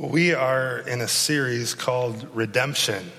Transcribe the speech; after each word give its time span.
We 0.00 0.32
are 0.32 0.78
in 0.78 1.00
a 1.00 1.08
series 1.08 1.74
called 1.74 2.28
Redemption, 2.32 3.10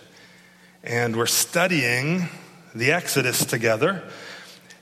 and 0.81 1.17
we're 1.17 1.25
studying 1.25 2.29
the 2.73 2.93
Exodus 2.93 3.43
together. 3.43 4.01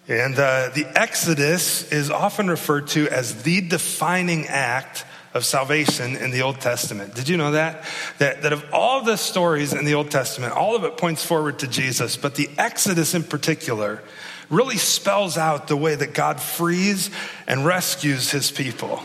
And 0.07 0.35
uh, 0.35 0.69
the 0.75 0.85
Exodus 0.93 1.91
is 1.91 2.11
often 2.11 2.51
referred 2.51 2.89
to 2.89 3.09
as 3.09 3.41
the 3.41 3.61
defining 3.61 4.45
act 4.45 5.05
of 5.33 5.43
salvation 5.43 6.15
in 6.15 6.29
the 6.29 6.43
Old 6.43 6.61
Testament. 6.61 7.15
Did 7.15 7.29
you 7.29 7.35
know 7.35 7.51
that? 7.51 7.83
That, 8.19 8.43
that 8.43 8.53
of 8.53 8.63
all 8.71 9.01
the 9.01 9.17
stories 9.17 9.73
in 9.73 9.83
the 9.83 9.95
Old 9.95 10.11
Testament, 10.11 10.53
all 10.53 10.75
of 10.75 10.83
it 10.83 10.97
points 10.97 11.25
forward 11.25 11.57
to 11.59 11.67
Jesus, 11.67 12.15
but 12.15 12.35
the 12.35 12.47
Exodus 12.59 13.15
in 13.15 13.23
particular 13.23 14.03
really 14.51 14.77
spells 14.77 15.35
out 15.35 15.67
the 15.67 15.75
way 15.75 15.95
that 15.95 16.13
God 16.13 16.39
frees 16.39 17.09
and 17.47 17.65
rescues 17.65 18.29
his 18.29 18.51
people 18.51 19.01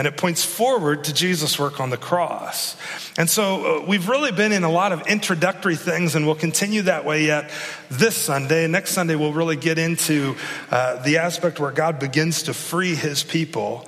and 0.00 0.06
it 0.06 0.16
points 0.16 0.42
forward 0.42 1.04
to 1.04 1.12
Jesus' 1.12 1.58
work 1.58 1.78
on 1.78 1.90
the 1.90 1.98
cross. 1.98 2.74
And 3.18 3.28
so 3.28 3.82
uh, 3.82 3.84
we've 3.86 4.08
really 4.08 4.32
been 4.32 4.50
in 4.50 4.64
a 4.64 4.70
lot 4.70 4.92
of 4.92 5.06
introductory 5.06 5.76
things, 5.76 6.14
and 6.14 6.24
we'll 6.24 6.36
continue 6.36 6.80
that 6.82 7.04
way 7.04 7.26
yet 7.26 7.50
this 7.90 8.16
Sunday. 8.16 8.66
Next 8.66 8.92
Sunday, 8.92 9.14
we'll 9.14 9.34
really 9.34 9.56
get 9.56 9.76
into 9.76 10.36
uh, 10.70 11.02
the 11.02 11.18
aspect 11.18 11.60
where 11.60 11.70
God 11.70 11.98
begins 11.98 12.44
to 12.44 12.54
free 12.54 12.94
his 12.94 13.22
people. 13.22 13.86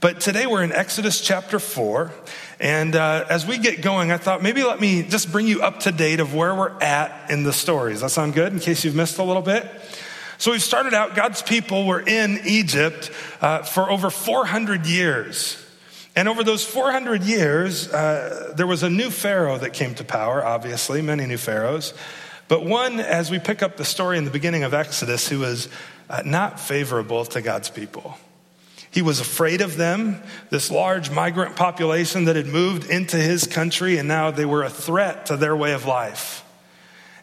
But 0.00 0.18
today 0.18 0.48
we're 0.48 0.64
in 0.64 0.72
Exodus 0.72 1.20
chapter 1.20 1.60
4. 1.60 2.12
And 2.58 2.96
uh, 2.96 3.26
as 3.30 3.46
we 3.46 3.58
get 3.58 3.80
going, 3.80 4.10
I 4.10 4.16
thought 4.16 4.42
maybe 4.42 4.64
let 4.64 4.80
me 4.80 5.04
just 5.04 5.30
bring 5.30 5.46
you 5.46 5.62
up 5.62 5.78
to 5.82 5.92
date 5.92 6.18
of 6.18 6.34
where 6.34 6.52
we're 6.52 6.76
at 6.80 7.30
in 7.30 7.44
the 7.44 7.52
stories. 7.52 8.00
That 8.00 8.10
sound 8.10 8.34
good 8.34 8.52
in 8.52 8.58
case 8.58 8.84
you've 8.84 8.96
missed 8.96 9.18
a 9.18 9.22
little 9.22 9.42
bit? 9.42 9.64
So 10.38 10.52
we 10.52 10.60
started 10.60 10.94
out, 10.94 11.16
God's 11.16 11.42
people 11.42 11.84
were 11.84 12.00
in 12.00 12.40
Egypt 12.44 13.10
uh, 13.40 13.62
for 13.64 13.90
over 13.90 14.08
400 14.08 14.86
years. 14.86 15.64
And 16.14 16.28
over 16.28 16.44
those 16.44 16.64
400 16.64 17.24
years, 17.24 17.92
uh, 17.92 18.52
there 18.56 18.66
was 18.66 18.84
a 18.84 18.90
new 18.90 19.10
Pharaoh 19.10 19.58
that 19.58 19.72
came 19.72 19.96
to 19.96 20.04
power, 20.04 20.44
obviously, 20.44 21.02
many 21.02 21.26
new 21.26 21.38
Pharaohs. 21.38 21.92
But 22.46 22.64
one, 22.64 23.00
as 23.00 23.32
we 23.32 23.40
pick 23.40 23.62
up 23.64 23.76
the 23.76 23.84
story 23.84 24.16
in 24.16 24.24
the 24.24 24.30
beginning 24.30 24.62
of 24.62 24.74
Exodus, 24.74 25.28
who 25.28 25.40
was 25.40 25.68
uh, 26.08 26.22
not 26.24 26.60
favorable 26.60 27.24
to 27.26 27.42
God's 27.42 27.68
people. 27.68 28.16
He 28.90 29.02
was 29.02 29.20
afraid 29.20 29.60
of 29.60 29.76
them, 29.76 30.22
this 30.50 30.70
large 30.70 31.10
migrant 31.10 31.56
population 31.56 32.24
that 32.24 32.36
had 32.36 32.46
moved 32.46 32.88
into 32.88 33.16
his 33.16 33.46
country, 33.46 33.98
and 33.98 34.08
now 34.08 34.30
they 34.30 34.46
were 34.46 34.62
a 34.62 34.70
threat 34.70 35.26
to 35.26 35.36
their 35.36 35.54
way 35.54 35.72
of 35.72 35.84
life. 35.84 36.44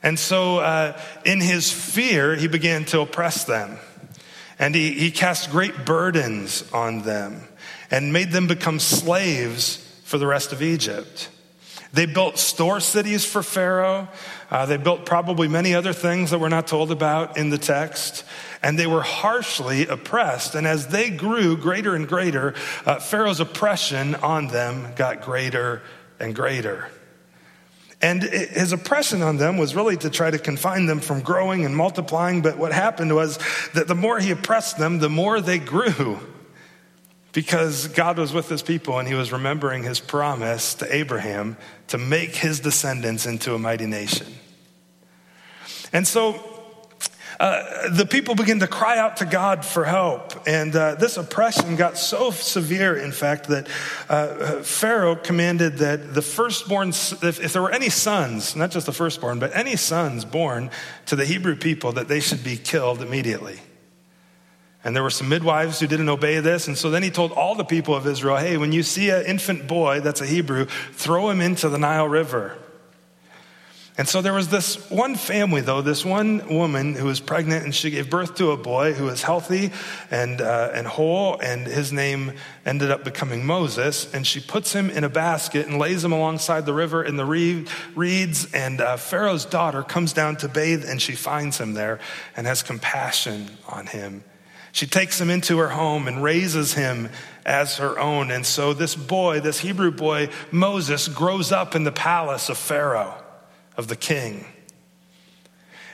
And 0.06 0.20
so, 0.20 0.59
uh, 0.59 1.02
in 1.25 1.42
his 1.42 1.72
fear, 1.72 2.36
he 2.36 2.48
began 2.48 2.86
to 2.86 3.00
oppress 3.00 3.44
them. 3.44 3.80
And 4.59 4.75
he, 4.75 4.92
he 4.92 5.09
cast 5.09 5.50
great 5.50 5.84
burdens 5.84 6.64
on 6.72 7.02
them 7.02 7.42
and 7.89 8.14
made 8.14 8.31
them 8.31 8.45
become 8.45 8.78
slaves 8.78 9.78
for 10.03 10.20
the 10.20 10.28
rest 10.28 10.53
of 10.53 10.62
Egypt. 10.62 11.30
They 11.92 12.06
built 12.06 12.38
store 12.38 12.80
cities 12.81 13.25
for 13.25 13.42
Pharaoh. 13.42 14.08
Uh, 14.52 14.67
they 14.67 14.78
built 14.78 15.08
probably 15.08 15.47
many 15.47 15.73
other 15.73 15.92
things 15.92 16.30
that 16.30 16.40
we're 16.40 16.50
not 16.50 16.67
told 16.67 16.92
about 16.92 17.36
in 17.36 17.50
the 17.50 17.58
text. 17.58 18.25
And 18.62 18.78
they 18.78 18.86
were 18.86 19.02
harshly 19.02 19.88
oppressed. 19.88 20.53
And 20.53 20.67
as 20.67 20.90
they 20.90 21.09
grew 21.09 21.58
greater 21.58 21.95
and 21.95 22.08
greater, 22.08 22.53
uh, 22.86 23.00
Pharaoh's 23.00 23.40
oppression 23.40 24.14
on 24.14 24.50
them 24.50 24.94
got 24.95 25.22
greater 25.22 25.81
and 26.19 26.36
greater. 26.36 26.92
And 28.06 28.22
his 28.22 28.72
oppression 28.72 29.23
on 29.23 29.38
them 29.38 29.58
was 29.58 29.75
really 29.75 29.98
to 29.98 30.11
try 30.11 30.30
to 30.30 30.38
confine 30.38 30.86
them 30.86 31.00
from 31.00 31.22
growing 31.22 31.66
and 31.66 31.75
multiplying. 31.75 32.44
But 32.44 32.56
what 32.56 32.72
happened 32.72 33.16
was 33.16 33.39
that 33.73 33.88
the 33.88 33.95
more 33.95 34.20
he 34.20 34.30
oppressed 34.30 34.78
them, 34.78 35.00
the 35.00 35.09
more 35.09 35.42
they 35.42 35.58
grew. 35.58 36.20
Because 37.31 37.88
God 37.88 38.20
was 38.20 38.31
with 38.31 38.47
his 38.47 38.62
people 38.62 39.00
and 39.00 39.08
he 39.08 39.16
was 39.16 39.31
remembering 39.31 39.81
his 39.81 40.00
promise 40.00 40.75
to 40.75 40.95
Abraham 40.95 41.58
to 41.88 41.97
make 41.97 42.36
his 42.36 42.59
descendants 42.59 43.25
into 43.25 43.56
a 43.56 43.58
mighty 43.58 43.88
nation. 43.88 44.28
And 45.92 46.08
so 46.08 46.34
uh, 47.39 47.90
the 47.90 48.06
people 48.06 48.35
began 48.35 48.59
to 48.59 48.68
cry 48.68 48.97
out 48.97 49.18
to 49.18 49.25
God 49.25 49.66
for 49.66 49.84
help. 49.84 50.47
And 50.47 50.75
uh, 50.75 50.96
this 50.96 51.18
oppression 51.18 51.75
got 51.75 51.97
so 51.97 52.31
severe, 52.31 52.96
in 52.96 53.12
fact, 53.12 53.47
that 53.47 53.68
uh, 54.09 54.62
Pharaoh 54.63 55.16
commanded 55.16 55.78
that 55.79 56.13
the 56.13 56.22
firstborn, 56.22 56.90
if, 56.90 57.40
if, 57.40 57.53
there 57.53 57.62
were 57.62 57.72
any 57.72 57.90
sons, 57.90 58.56
not 58.56 58.72
just 58.72 58.85
the 58.85 58.94
firstborn, 58.94 59.40
but 59.40 59.56
any 59.56 59.75
sons 59.75 60.25
born 60.25 60.72
to 61.07 61.16
the 61.16 61.25
Hebrew 61.25 61.56
people, 61.56 61.91
that 61.94 62.07
they 62.07 62.19
should 62.19 62.44
be 62.44 62.57
killed 62.57 63.01
immediately. 63.01 63.59
And 64.84 64.96
there 64.96 65.03
were 65.03 65.09
some 65.09 65.28
midwives 65.28 65.79
who 65.79 65.88
didn't 65.88 66.09
obey 66.09 66.40
this. 66.40 66.67
And 66.67 66.78
so 66.78 66.91
then 66.91 67.02
he 67.02 67.09
told 67.09 67.31
all 67.31 67.56
the 67.56 67.66
people 67.66 67.96
of 67.96 68.06
Israel, 68.06 68.38
hey, 68.38 68.56
when 68.56 68.72
you 68.72 68.84
see 68.84 69.09
an 69.09 69.25
infant 69.25 69.67
boy 69.67 70.00
that's 70.00 70.22
a 70.22 70.28
Hebrew, 70.28 70.66
throw 70.94 71.29
him 71.29 71.41
into 71.41 71.69
the 71.69 71.79
Nile 71.79 72.07
River. 72.07 72.56
And 73.97 74.09
so 74.09 74.22
there 74.22 74.33
was 74.33 74.50
this 74.50 74.89
one 74.91 75.16
family, 75.16 75.61
though, 75.61 75.81
this 75.81 76.03
one 76.03 76.53
woman 76.53 76.95
who 76.95 77.06
was 77.06 77.22
pregnant, 77.22 77.63
and 77.63 77.73
she 77.73 77.91
gave 77.91 78.09
birth 78.09 78.35
to 78.35 78.51
a 78.51 78.57
boy 78.57 78.91
who 78.91 79.06
was 79.06 79.23
healthy 79.23 79.72
and, 80.11 80.41
uh, 80.41 80.72
and 80.73 80.85
whole, 80.85 81.39
and 81.39 81.66
his 81.66 81.94
name 81.94 82.34
ended 82.66 82.91
up 82.91 83.05
becoming 83.05 83.45
Moses. 83.45 84.13
And 84.13 84.28
she 84.28 84.41
puts 84.41 84.73
him 84.73 84.89
in 84.89 85.05
a 85.05 85.09
basket 85.09 85.67
and 85.67 85.79
lays 85.79 86.03
him 86.03 86.11
alongside 86.11 86.66
the 86.66 86.73
river 86.73 87.05
in 87.05 87.16
the 87.16 87.25
reeds. 87.95 88.53
And 88.53 88.81
uh, 88.81 88.97
Pharaoh's 88.97 89.45
daughter 89.45 89.81
comes 89.81 90.11
down 90.11 90.35
to 90.38 90.50
bathe, 90.50 90.84
and 90.84 91.01
she 91.01 91.16
finds 91.16 91.57
him 91.57 91.73
there 91.73 92.01
and 92.35 92.45
has 92.45 92.63
compassion 92.63 93.50
on 93.69 93.88
him. 93.88 94.25
She 94.73 94.88
takes 94.88 95.22
him 95.22 95.29
into 95.29 95.57
her 95.59 95.69
home 95.69 96.09
and 96.09 96.22
raises 96.22 96.73
him 96.73 97.07
as 97.45 97.78
her 97.78 97.97
own. 97.97 98.29
And 98.29 98.45
so 98.45 98.73
this 98.73 98.94
boy, 98.94 99.39
this 99.39 99.59
Hebrew 99.59 99.91
boy, 99.91 100.28
Moses, 100.51 101.07
grows 101.07 101.53
up 101.53 101.75
in 101.75 101.85
the 101.85 101.94
palace 101.94 102.50
of 102.50 102.57
Pharaoh 102.57 103.22
of 103.78 103.88
the 103.88 103.96
king. 103.96 104.46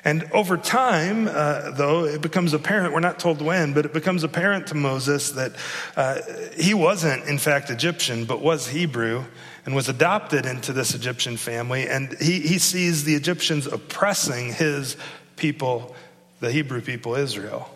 And 0.03 0.24
over 0.34 0.58
time, 0.58 1.28
uh, 1.28 1.72
though, 1.72 2.06
it 2.06 2.22
becomes 2.22 2.53
apparent, 2.53 2.94
we're 2.94 3.02
not 3.02 3.19
told 3.19 3.40
when, 3.40 3.74
but 3.74 3.86
it 3.86 3.94
becomes 3.94 4.24
apparent 4.24 4.68
to 4.68 4.75
Moses 4.75 5.31
that 5.31 5.56
uh, 5.96 6.18
he 6.58 6.74
wasn't, 6.74 7.25
in 7.25 7.38
fact, 7.38 7.70
Egyptian, 7.70 8.25
but 8.25 8.41
was 8.41 8.68
Hebrew 8.68 9.25
and 9.64 9.75
was 9.75 9.90
adopted 9.90 10.47
into 10.47 10.74
this 10.74 10.96
Egyptian 10.96 11.38
family. 11.38 11.88
And 11.88 12.16
he, 12.20 12.40
he 12.40 12.58
sees 12.58 13.03
the 13.03 13.14
Egyptians 13.14 13.68
oppressing 13.68 14.53
his 14.53 14.97
people, 15.36 15.96
the 16.40 16.52
Hebrew 16.52 16.81
people, 16.81 17.14
Israel. 17.14 17.70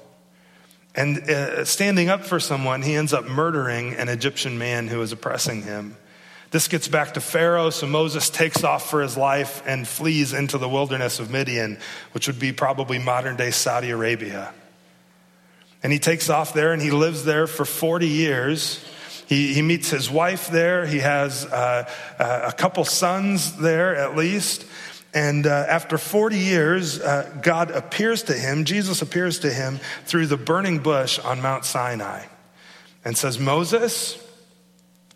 And 0.95 1.29
uh, 1.29 1.63
standing 1.65 2.09
up 2.09 2.25
for 2.25 2.39
someone, 2.39 2.81
he 2.81 2.95
ends 2.95 3.13
up 3.13 3.25
murdering 3.25 3.93
an 3.93 4.09
Egyptian 4.09 4.57
man 4.57 4.87
who 4.87 4.99
is 5.01 5.11
oppressing 5.11 5.61
him. 5.61 5.95
This 6.51 6.67
gets 6.67 6.87
back 6.87 7.15
to 7.15 7.21
Pharaoh, 7.21 7.69
so 7.69 7.87
Moses 7.87 8.29
takes 8.29 8.63
off 8.63 8.89
for 8.89 9.01
his 9.01 9.17
life 9.17 9.63
and 9.65 9.87
flees 9.87 10.33
into 10.33 10.57
the 10.57 10.69
wilderness 10.69 11.19
of 11.19 11.29
Midian, 11.29 11.77
which 12.13 12.27
would 12.27 12.39
be 12.39 12.51
probably 12.51 12.99
modern 12.99 13.35
day 13.35 13.51
Saudi 13.51 13.89
Arabia. 13.89 14.53
And 15.83 15.91
he 15.91 15.99
takes 15.99 16.29
off 16.29 16.53
there 16.53 16.73
and 16.73 16.81
he 16.81 16.91
lives 16.91 17.25
there 17.25 17.45
for 17.45 17.65
40 17.65 18.07
years. 18.07 18.83
He, 19.27 19.53
he 19.53 19.61
meets 19.61 19.89
his 19.89 20.09
wife 20.09 20.47
there. 20.47 20.85
He 20.85 20.99
has 20.99 21.45
uh, 21.45 21.89
uh, 22.19 22.41
a 22.45 22.53
couple 22.53 22.85
sons 22.85 23.57
there 23.57 23.95
at 23.95 24.15
least. 24.15 24.65
And 25.13 25.47
uh, 25.47 25.49
after 25.49 25.97
40 25.97 26.37
years, 26.37 26.99
uh, 26.99 27.37
God 27.41 27.71
appears 27.71 28.23
to 28.23 28.33
him, 28.33 28.65
Jesus 28.65 29.01
appears 29.01 29.39
to 29.39 29.51
him 29.51 29.79
through 30.05 30.27
the 30.27 30.37
burning 30.37 30.79
bush 30.79 31.19
on 31.19 31.41
Mount 31.41 31.65
Sinai 31.65 32.25
and 33.05 33.17
says, 33.17 33.39
Moses, 33.39 34.21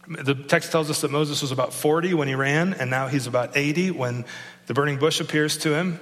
the 0.10 0.34
text 0.34 0.72
tells 0.72 0.90
us 0.90 1.02
that 1.02 1.12
Moses 1.12 1.42
was 1.42 1.52
about 1.52 1.74
40 1.74 2.16
when 2.16 2.28
he 2.28 2.36
ran, 2.36 2.74
and 2.74 2.90
now 2.90 3.08
he's 3.08 3.28
about 3.28 3.56
80 3.56 3.92
when 3.92 4.26
the 4.66 4.74
burning 4.74 4.98
bush 4.98 5.20
appears 5.20 5.58
to 5.60 5.74
him 5.74 6.00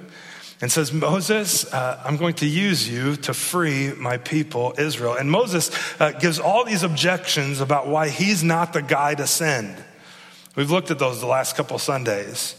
and 0.60 0.72
says, 0.72 0.92
Moses, 0.92 1.72
uh, 1.72 2.02
I'm 2.04 2.16
going 2.16 2.34
to 2.36 2.46
use 2.46 2.88
you 2.88 3.16
to 3.16 3.34
free 3.34 3.92
my 3.92 4.16
people, 4.16 4.74
Israel. 4.78 5.14
And 5.14 5.30
Moses 5.30 5.70
uh, 6.00 6.12
gives 6.12 6.40
all 6.40 6.64
these 6.64 6.82
objections 6.82 7.60
about 7.60 7.86
why 7.86 8.08
he's 8.08 8.42
not 8.42 8.72
the 8.72 8.82
guy 8.82 9.14
to 9.14 9.26
send. 9.26 9.76
We've 10.56 10.70
looked 10.70 10.90
at 10.90 10.98
those 10.98 11.20
the 11.20 11.26
last 11.26 11.54
couple 11.54 11.78
Sundays. 11.78 12.56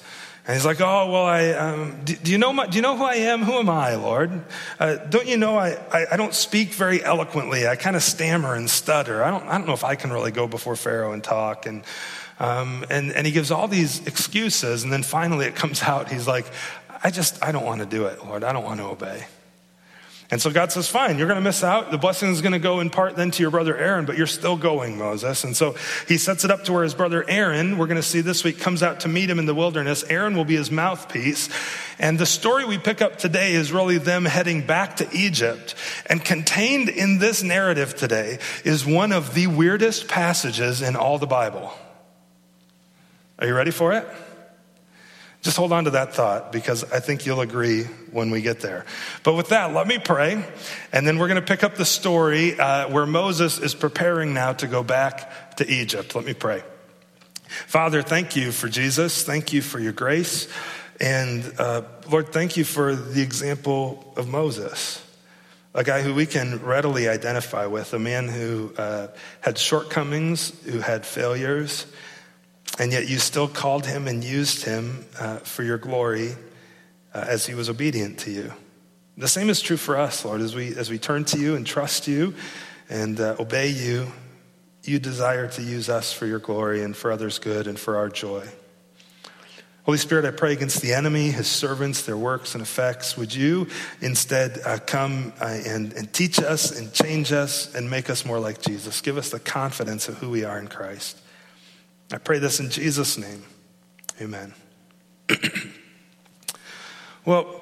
And 0.50 0.56
he's 0.56 0.66
like, 0.66 0.82
Oh, 0.82 1.12
well, 1.12 1.26
I, 1.26 1.50
um, 1.52 2.02
do, 2.04 2.16
do, 2.16 2.32
you 2.32 2.40
know 2.40 2.52
my, 2.52 2.66
do 2.66 2.76
you 2.76 2.82
know 2.82 2.98
who 2.98 3.04
I 3.04 3.18
am? 3.18 3.44
Who 3.44 3.60
am 3.60 3.70
I, 3.70 3.94
Lord? 3.94 4.32
Uh, 4.80 4.96
don't 4.96 5.28
you 5.28 5.38
know 5.38 5.60
I, 5.60 5.74
I, 5.92 6.08
I, 6.14 6.18
don't 6.18 6.34
speak 6.34 6.70
very 6.70 7.04
eloquently. 7.04 7.68
I 7.68 7.76
kind 7.76 7.96
of 7.96 8.02
stammer 8.02 8.56
and 8.56 8.68
stutter. 8.68 9.24
I 9.24 9.30
don't, 9.30 9.44
I 9.44 9.60
don't 9.60 9.68
know 9.68 9.76
if 9.76 9.84
I 9.84 9.94
can 9.94 10.12
really 10.12 10.32
go 10.32 10.48
before 10.48 10.76
Pharaoh 10.76 11.14
and 11.14 11.24
talk. 11.24 11.68
And, 11.68 11.84
um, 12.40 12.84
and, 12.90 13.12
and 13.12 13.28
he 13.28 13.32
gives 13.32 13.52
all 13.52 13.68
these 13.68 14.08
excuses. 14.08 14.82
And 14.82 14.92
then 14.92 15.04
finally 15.04 15.46
it 15.46 15.54
comes 15.56 15.84
out. 15.84 16.10
He's 16.10 16.28
like, 16.28 16.48
I 17.04 17.12
just, 17.12 17.44
I 17.46 17.52
don't 17.52 17.64
want 17.64 17.82
to 17.82 17.86
do 17.86 18.08
it, 18.08 18.26
Lord. 18.26 18.44
I 18.44 18.52
don't 18.52 18.66
want 18.66 18.80
to 18.80 18.88
obey. 18.88 19.28
And 20.32 20.40
so 20.40 20.52
God 20.52 20.72
says, 20.72 20.88
Fine, 20.88 21.18
you're 21.18 21.28
going 21.28 21.40
to 21.40 21.44
miss 21.44 21.64
out. 21.64 21.90
The 21.90 21.98
blessing 21.98 22.30
is 22.30 22.42
going 22.42 22.52
to 22.54 22.60
go 22.60 22.82
in 22.82 22.92
part 22.92 23.16
then 23.16 23.32
to 23.32 23.42
your 23.42 23.50
brother 23.50 23.76
Aaron, 23.76 24.06
but 24.06 24.16
you're 24.16 24.28
still 24.28 24.58
going, 24.58 24.98
Moses. 24.98 25.44
And 25.44 25.58
so 25.58 25.76
he 26.08 26.20
sets 26.20 26.46
it 26.46 26.52
up 26.52 26.66
to 26.66 26.74
where 26.74 26.84
his 26.84 26.94
brother 26.94 27.28
Aaron, 27.28 27.80
we're 27.80 27.88
going 27.88 27.96
to 27.96 28.04
see 28.04 28.22
this 28.22 28.44
week, 28.44 28.60
comes 28.60 28.84
out 28.84 29.00
to 29.02 29.08
meet 29.08 29.28
him 29.28 29.40
in 29.40 29.48
the 29.48 29.56
wilderness. 29.56 30.04
Aaron 30.04 30.38
will 30.38 30.46
be 30.46 30.56
his 30.56 30.70
mouthpiece. 30.70 31.50
And 31.98 32.20
the 32.20 32.28
story 32.28 32.64
we 32.64 32.78
pick 32.78 33.02
up 33.02 33.18
today 33.18 33.54
is 33.54 33.72
really 33.72 33.98
them 33.98 34.24
heading 34.24 34.66
back 34.66 34.98
to 34.98 35.10
Egypt. 35.12 35.74
And 36.06 36.24
contained 36.24 36.90
in 36.90 37.18
this 37.18 37.42
narrative 37.42 37.96
today 37.96 38.38
is 38.64 38.86
one 38.86 39.12
of 39.12 39.34
the 39.34 39.48
weirdest 39.48 40.08
passages 40.08 40.84
in 40.84 40.96
all 40.96 41.18
the 41.18 41.28
Bible. 41.28 41.74
Are 43.40 43.48
you 43.48 43.56
ready 43.56 43.72
for 43.72 43.94
it? 43.94 44.08
Just 45.42 45.56
hold 45.56 45.72
on 45.72 45.86
to 45.86 45.92
that 45.92 46.14
thought 46.14 46.52
because 46.52 46.84
I 46.92 47.00
think 47.00 47.26
you'll 47.26 47.40
agree 47.40 47.84
when 48.12 48.30
we 48.30 48.42
get 48.42 48.60
there. 48.60 48.86
But 49.24 49.36
with 49.36 49.50
that, 49.50 49.74
let 49.74 49.88
me 49.88 49.98
pray, 49.98 50.44
and 50.92 51.08
then 51.08 51.18
we're 51.18 51.30
going 51.30 51.40
to 51.40 51.48
pick 51.48 51.64
up 51.64 51.76
the 51.76 51.86
story 51.86 52.60
uh, 52.60 52.90
where 52.90 53.06
Moses 53.06 53.58
is 53.58 53.74
preparing 53.74 54.34
now 54.34 54.52
to 54.54 54.68
go 54.68 54.84
back 54.84 55.56
to 55.58 55.70
Egypt. 55.70 56.14
Let 56.14 56.26
me 56.26 56.34
pray. 56.34 56.62
Father, 57.68 58.02
thank 58.02 58.36
you 58.36 58.52
for 58.52 58.68
Jesus. 58.68 59.24
Thank 59.24 59.54
you 59.54 59.62
for 59.62 59.80
your 59.80 59.94
grace. 59.94 60.50
And 61.00 61.54
uh, 61.58 61.84
Lord, 62.10 62.34
thank 62.34 62.58
you 62.58 62.66
for 62.66 62.94
the 62.94 63.22
example 63.22 64.14
of 64.18 64.28
Moses, 64.28 65.02
a 65.74 65.86
guy 65.86 66.02
who 66.02 66.14
we 66.14 66.26
can 66.26 66.62
readily 66.62 67.08
identify 67.08 67.66
with, 67.66 67.94
a 67.94 68.00
man 68.00 68.28
who 68.28 68.74
uh, 68.78 69.08
had 69.40 69.58
shortcomings, 69.58 70.52
who 70.66 70.80
had 70.80 71.06
failures 71.06 71.86
and 72.78 72.92
yet 72.92 73.10
you 73.10 73.20
still 73.20 73.48
called 73.48 73.86
him 73.86 74.08
and 74.08 74.24
used 74.24 74.64
him 74.64 75.06
uh, 75.20 75.38
for 75.38 75.64
your 75.64 75.78
glory 75.78 76.36
uh, 77.14 77.26
as 77.28 77.46
he 77.46 77.56
was 77.56 77.70
obedient 77.70 78.20
to 78.20 78.32
you. 78.32 78.54
The 79.18 79.28
same 79.28 79.50
is 79.50 79.62
true 79.62 79.78
for 79.78 79.98
us, 79.98 80.24
Lord, 80.24 80.42
as 80.42 80.56
we, 80.56 80.76
as 80.76 80.90
we 80.90 80.98
turn 80.98 81.26
to 81.26 81.40
you 81.40 81.56
and 81.56 81.66
trust 81.66 82.08
you 82.08 82.36
and 82.90 83.20
uh, 83.20 83.36
obey 83.40 83.70
you. 83.70 84.12
You 84.84 84.98
desire 84.98 85.50
to 85.50 85.62
use 85.62 85.90
us 85.90 86.14
for 86.14 86.26
your 86.26 86.40
glory 86.40 86.84
and 86.84 86.96
for 86.96 87.12
others' 87.12 87.38
good 87.38 87.68
and 87.68 87.78
for 87.78 87.98
our 87.98 88.08
joy. 88.08 88.48
Holy 89.84 89.98
Spirit, 89.98 90.24
I 90.24 90.32
pray 90.32 90.54
against 90.54 90.82
the 90.82 90.94
enemy, 90.94 91.32
his 91.32 91.48
servants, 91.48 92.04
their 92.04 92.16
works 92.16 92.54
and 92.54 92.62
effects. 92.62 93.18
Would 93.18 93.34
you 93.34 93.68
instead 94.02 94.60
uh, 94.64 94.78
come 94.78 95.34
uh, 95.42 95.46
and, 95.66 95.94
and 95.94 96.14
teach 96.14 96.40
us 96.40 96.78
and 96.78 96.94
change 96.94 97.32
us 97.32 97.74
and 97.74 97.90
make 97.90 98.10
us 98.10 98.24
more 98.24 98.40
like 98.40 98.62
Jesus? 98.62 99.02
Give 99.02 99.18
us 99.18 99.32
the 99.32 99.40
confidence 99.40 100.08
of 100.08 100.18
who 100.20 100.30
we 100.30 100.44
are 100.44 100.60
in 100.60 100.68
Christ. 100.68 101.20
I 102.12 102.18
pray 102.18 102.40
this 102.40 102.60
in 102.60 102.70
Jesus' 102.70 103.18
name. 103.18 103.44
Amen. 104.20 104.54
well, 107.26 107.60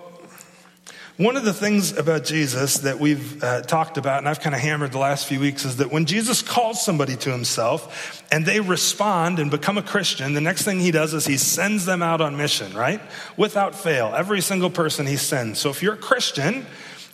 one 1.17 1.35
of 1.35 1.44
the 1.44 1.53
things 1.53 1.97
about 1.97 2.23
Jesus 2.23 2.77
that 2.79 2.99
we've 2.99 3.44
uh, 3.44 3.61
talked 3.61 3.97
about, 3.97 4.19
and 4.19 4.29
I've 4.29 4.39
kind 4.39 4.53
of 4.53 4.61
hammered 4.61 4.91
the 4.91 4.99
last 4.99 5.25
few 5.25 5.39
weeks, 5.39 5.65
is 5.65 5.77
that 5.77 5.91
when 5.91 6.05
Jesus 6.05 6.44
calls 6.44 6.85
somebody 6.85 7.15
to 7.17 7.31
himself 7.31 8.23
and 8.31 8.45
they 8.45 8.59
respond 8.59 9.39
and 9.39 9.49
become 9.49 9.79
a 9.79 9.81
Christian, 9.81 10.33
the 10.33 10.41
next 10.41 10.61
thing 10.61 10.79
he 10.79 10.91
does 10.91 11.15
is 11.15 11.25
he 11.25 11.38
sends 11.38 11.85
them 11.85 12.03
out 12.03 12.21
on 12.21 12.38
mission, 12.38 12.71
right? 12.73 13.01
Without 13.35 13.73
fail. 13.73 14.13
Every 14.15 14.41
single 14.41 14.69
person 14.69 15.07
he 15.07 15.17
sends. 15.17 15.59
So 15.59 15.71
if 15.71 15.81
you're 15.81 15.95
a 15.95 15.97
Christian, 15.97 16.67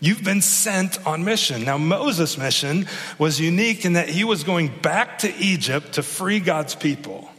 You've 0.03 0.21
been 0.21 0.41
sent 0.41 1.07
on 1.07 1.23
mission. 1.23 1.63
Now, 1.63 1.77
Moses' 1.77 2.38
mission 2.38 2.88
was 3.17 3.39
unique 3.39 3.85
in 3.85 3.94
that 3.94 4.09
he 4.09 4.25
was 4.25 4.44
going 4.44 4.67
back 4.81 5.19
to 5.19 5.33
Egypt 5.38 5.94
to 5.94 6.03
free 6.03 6.41
God's 6.41 6.75
people. 6.75 7.29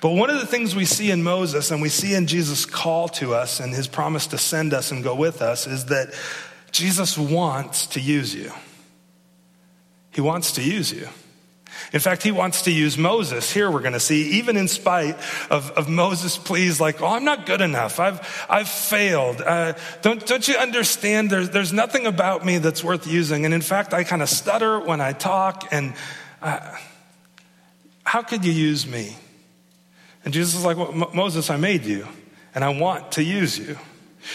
But 0.00 0.12
one 0.12 0.30
of 0.30 0.40
the 0.40 0.46
things 0.46 0.74
we 0.74 0.86
see 0.86 1.10
in 1.10 1.22
Moses 1.22 1.70
and 1.70 1.82
we 1.82 1.90
see 1.90 2.14
in 2.14 2.26
Jesus' 2.26 2.64
call 2.64 3.10
to 3.10 3.34
us 3.34 3.60
and 3.60 3.74
his 3.74 3.86
promise 3.86 4.28
to 4.28 4.38
send 4.38 4.72
us 4.72 4.92
and 4.92 5.04
go 5.04 5.14
with 5.14 5.42
us 5.42 5.66
is 5.66 5.84
that 5.86 6.14
Jesus 6.72 7.18
wants 7.18 7.86
to 7.88 8.00
use 8.00 8.34
you. 8.34 8.50
He 10.10 10.22
wants 10.22 10.52
to 10.52 10.62
use 10.62 10.90
you. 10.90 11.10
In 11.92 12.00
fact, 12.00 12.22
he 12.22 12.32
wants 12.32 12.62
to 12.62 12.70
use 12.70 12.98
Moses. 12.98 13.52
Here 13.52 13.70
we're 13.70 13.80
going 13.80 13.92
to 13.92 14.00
see, 14.00 14.38
even 14.38 14.56
in 14.56 14.68
spite 14.68 15.16
of, 15.50 15.70
of 15.72 15.88
Moses' 15.88 16.36
pleas, 16.36 16.80
like, 16.80 17.00
oh, 17.00 17.06
I'm 17.06 17.24
not 17.24 17.46
good 17.46 17.60
enough. 17.60 18.00
I've, 18.00 18.46
I've 18.48 18.68
failed. 18.68 19.40
Uh, 19.40 19.74
don't, 20.02 20.24
don't 20.26 20.46
you 20.46 20.56
understand? 20.56 21.30
There's, 21.30 21.50
there's 21.50 21.72
nothing 21.72 22.06
about 22.06 22.44
me 22.44 22.58
that's 22.58 22.82
worth 22.82 23.06
using. 23.06 23.44
And 23.44 23.54
in 23.54 23.62
fact, 23.62 23.94
I 23.94 24.04
kind 24.04 24.22
of 24.22 24.28
stutter 24.28 24.80
when 24.80 25.00
I 25.00 25.12
talk. 25.12 25.68
And 25.70 25.94
uh, 26.42 26.76
how 28.04 28.22
could 28.22 28.44
you 28.44 28.52
use 28.52 28.86
me? 28.86 29.16
And 30.24 30.34
Jesus 30.34 30.56
is 30.56 30.64
like, 30.64 30.76
well, 30.76 31.10
Moses, 31.14 31.50
I 31.50 31.56
made 31.56 31.84
you, 31.84 32.06
and 32.54 32.64
I 32.64 32.70
want 32.70 33.12
to 33.12 33.22
use 33.22 33.58
you. 33.58 33.78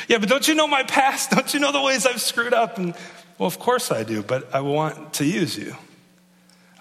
Yeah, 0.07 0.19
but 0.19 0.29
don't 0.29 0.47
you 0.47 0.55
know 0.55 0.67
my 0.67 0.83
past? 0.83 1.31
Don't 1.31 1.53
you 1.53 1.59
know 1.59 1.73
the 1.73 1.81
ways 1.81 2.05
I've 2.05 2.21
screwed 2.21 2.53
up? 2.53 2.77
And 2.77 2.95
well, 3.37 3.47
of 3.47 3.59
course 3.59 3.91
I 3.91 4.03
do, 4.03 4.23
but 4.23 4.53
I 4.55 4.61
want 4.61 5.15
to 5.15 5.25
use 5.25 5.57
you. 5.57 5.75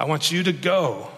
I 0.01 0.05
want 0.05 0.33
you 0.33 0.43
to 0.45 0.53
go 0.55 1.09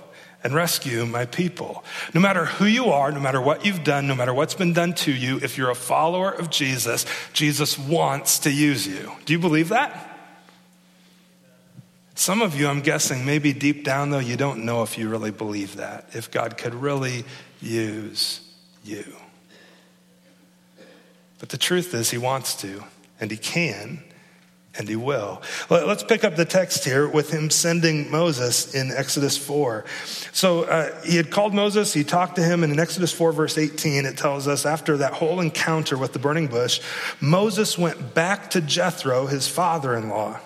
and 0.43 0.53
rescue 0.53 1.07
my 1.07 1.25
people. 1.25 1.85
No 2.15 2.21
matter 2.21 2.47
who 2.47 2.65
you 2.65 2.87
are, 2.87 3.13
no 3.13 3.21
matter 3.21 3.41
what 3.41 3.65
you've 3.65 3.85
done, 3.85 4.09
no 4.09 4.17
matter 4.17 4.35
what's 4.35 4.55
been 4.55 4.73
done 4.73 4.95
to 4.95 5.13
you, 5.13 5.39
if 5.41 5.57
you're 5.57 5.71
a 5.71 5.75
follower 5.77 6.33
of 6.33 6.51
Jesus, 6.51 7.07
Jesus 7.33 7.79
wants 7.79 8.41
to 8.41 8.51
use 8.51 8.85
you. 8.85 9.13
Do 9.25 9.35
you 9.35 9.39
believe 9.39 9.69
that? 9.69 10.19
Some 12.17 12.43
of 12.43 12.59
you, 12.59 12.67
I'm 12.67 12.81
guessing, 12.81 13.25
maybe 13.25 13.53
deep 13.53 13.85
down 13.85 14.11
though, 14.11 14.19
you 14.19 14.37
don't 14.37 14.65
know 14.65 14.83
if 14.83 14.99
you 14.99 15.09
really 15.09 15.31
believe 15.31 15.77
that, 15.77 16.09
if 16.15 16.33
God 16.33 16.59
could 16.59 16.75
really 16.75 17.25
use 17.61 18.41
you. 18.83 19.05
But 21.39 21.51
the 21.51 21.57
truth 21.57 21.95
is, 21.95 22.11
He 22.11 22.19
wants 22.19 22.57
to, 22.57 22.83
and 23.21 23.31
He 23.31 23.37
can, 23.37 24.03
and 24.79 24.89
he 24.89 24.97
will. 24.97 25.43
Let's 25.69 26.03
pick 26.03 26.25
up 26.25 26.37
the 26.37 26.45
text 26.45 26.85
here 26.85 27.07
with 27.07 27.31
him 27.31 27.51
sending 27.51 28.11
Moses 28.11 28.75
in 28.75 28.91
Exodus 28.91 29.37
4. 29.37 29.85
So 30.33 30.65
uh, 30.65 31.03
he 31.03 31.17
had 31.17 31.31
called 31.31 31.53
Moses, 31.53 31.93
he 31.93 32.05
talked 32.05 32.37
to 32.37 32.43
him, 32.43 32.65
and 32.65 32.73
in 32.73 32.81
Exodus 32.81 33.13
4, 33.13 33.33
verse 33.33 33.59
18, 33.59 34.07
it 34.07 34.17
tells 34.17 34.49
us 34.49 34.65
after 34.65 34.97
that 34.99 35.13
whole 35.13 35.41
encounter 35.41 35.99
with 35.99 36.13
the 36.13 36.19
burning 36.19 36.47
bush, 36.47 36.81
Moses 37.21 37.77
went 37.77 38.15
back 38.15 38.51
to 38.51 38.61
Jethro, 38.61 39.27
his 39.27 39.47
father 39.47 39.95
in 39.95 40.09
law. 40.09 40.41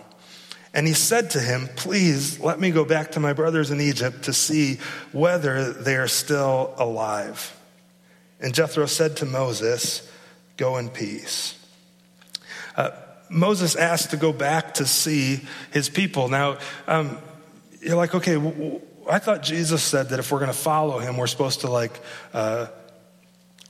And 0.75 0.87
he 0.87 0.93
said 0.93 1.31
to 1.31 1.41
him, 1.41 1.69
Please 1.77 2.39
let 2.39 2.61
me 2.61 2.71
go 2.71 2.85
back 2.85 3.13
to 3.13 3.21
my 3.21 3.33
brothers 3.33 3.71
in 3.71 3.81
Egypt 3.81 4.25
to 4.25 4.33
see 4.35 4.79
whether 5.13 5.73
they 5.73 5.97
are 5.97 6.09
still 6.09 6.75
alive. 6.77 7.59
And 8.41 8.53
Jethro 8.53 8.85
said 8.85 9.17
to 9.19 9.25
Moses, 9.25 10.11
Go 10.59 10.77
in 10.77 10.91
peace. 10.91 11.59
Uh, 12.77 12.91
Moses 13.29 13.77
asked 13.77 14.11
to 14.11 14.17
go 14.17 14.33
back 14.33 14.75
to 14.75 14.87
see 14.87 15.41
his 15.73 15.89
people. 15.89 16.29
Now, 16.29 16.59
um, 16.87 17.19
you're 17.81 17.97
like, 17.97 18.15
okay, 18.15 18.37
I 19.09 19.19
thought 19.19 19.43
Jesus 19.43 19.83
said 19.83 20.11
that 20.11 20.19
if 20.19 20.33
we're 20.33 20.39
going 20.39 20.51
to 20.51 20.57
follow 20.57 20.99
him, 20.99 21.17
we're 21.17 21.27
supposed 21.27 21.61
to 21.61 21.71
like 21.71 22.01
uh, 22.33 22.67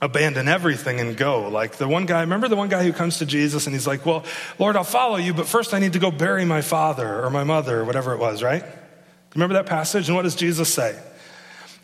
abandon 0.01 0.47
everything 0.47 0.99
and 0.99 1.15
go. 1.15 1.49
Like 1.49 1.77
the 1.77 1.87
one 1.87 2.05
guy, 2.05 2.21
remember 2.21 2.47
the 2.47 2.55
one 2.55 2.69
guy 2.69 2.83
who 2.83 2.93
comes 2.93 3.19
to 3.19 3.25
Jesus 3.25 3.65
and 3.67 3.75
he's 3.75 3.87
like, 3.87 4.05
well, 4.05 4.23
Lord, 4.59 4.75
I'll 4.75 4.83
follow 4.83 5.17
you, 5.17 5.33
but 5.33 5.47
first 5.47 5.73
I 5.73 5.79
need 5.79 5.93
to 5.93 5.99
go 5.99 6.11
bury 6.11 6.45
my 6.45 6.61
father 6.61 7.23
or 7.23 7.29
my 7.29 7.43
mother 7.43 7.81
or 7.81 7.85
whatever 7.85 8.13
it 8.13 8.19
was, 8.19 8.43
right? 8.43 8.63
Remember 9.33 9.55
that 9.55 9.65
passage? 9.65 10.07
And 10.07 10.15
what 10.15 10.23
does 10.23 10.35
Jesus 10.35 10.73
say? 10.73 10.99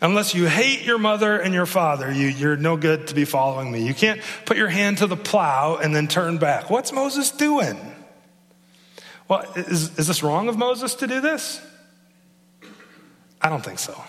Unless 0.00 0.34
you 0.34 0.46
hate 0.46 0.82
your 0.82 0.98
mother 0.98 1.38
and 1.38 1.54
your 1.54 1.66
father, 1.66 2.12
you, 2.12 2.26
you're 2.26 2.56
no 2.56 2.76
good 2.76 3.06
to 3.08 3.14
be 3.14 3.24
following 3.24 3.70
me. 3.70 3.86
You 3.86 3.94
can't 3.94 4.20
put 4.44 4.56
your 4.56 4.68
hand 4.68 4.98
to 4.98 5.06
the 5.06 5.16
plow 5.16 5.76
and 5.76 5.94
then 5.94 6.08
turn 6.08 6.38
back. 6.38 6.68
What's 6.68 6.92
Moses 6.92 7.30
doing? 7.30 7.78
Well, 9.28 9.50
is, 9.56 9.98
is 9.98 10.06
this 10.06 10.22
wrong 10.22 10.48
of 10.48 10.58
Moses 10.58 10.94
to 10.96 11.06
do 11.06 11.20
this? 11.20 11.60
I 13.40 13.48
don't 13.48 13.64
think 13.64 13.78
so. 13.78 14.02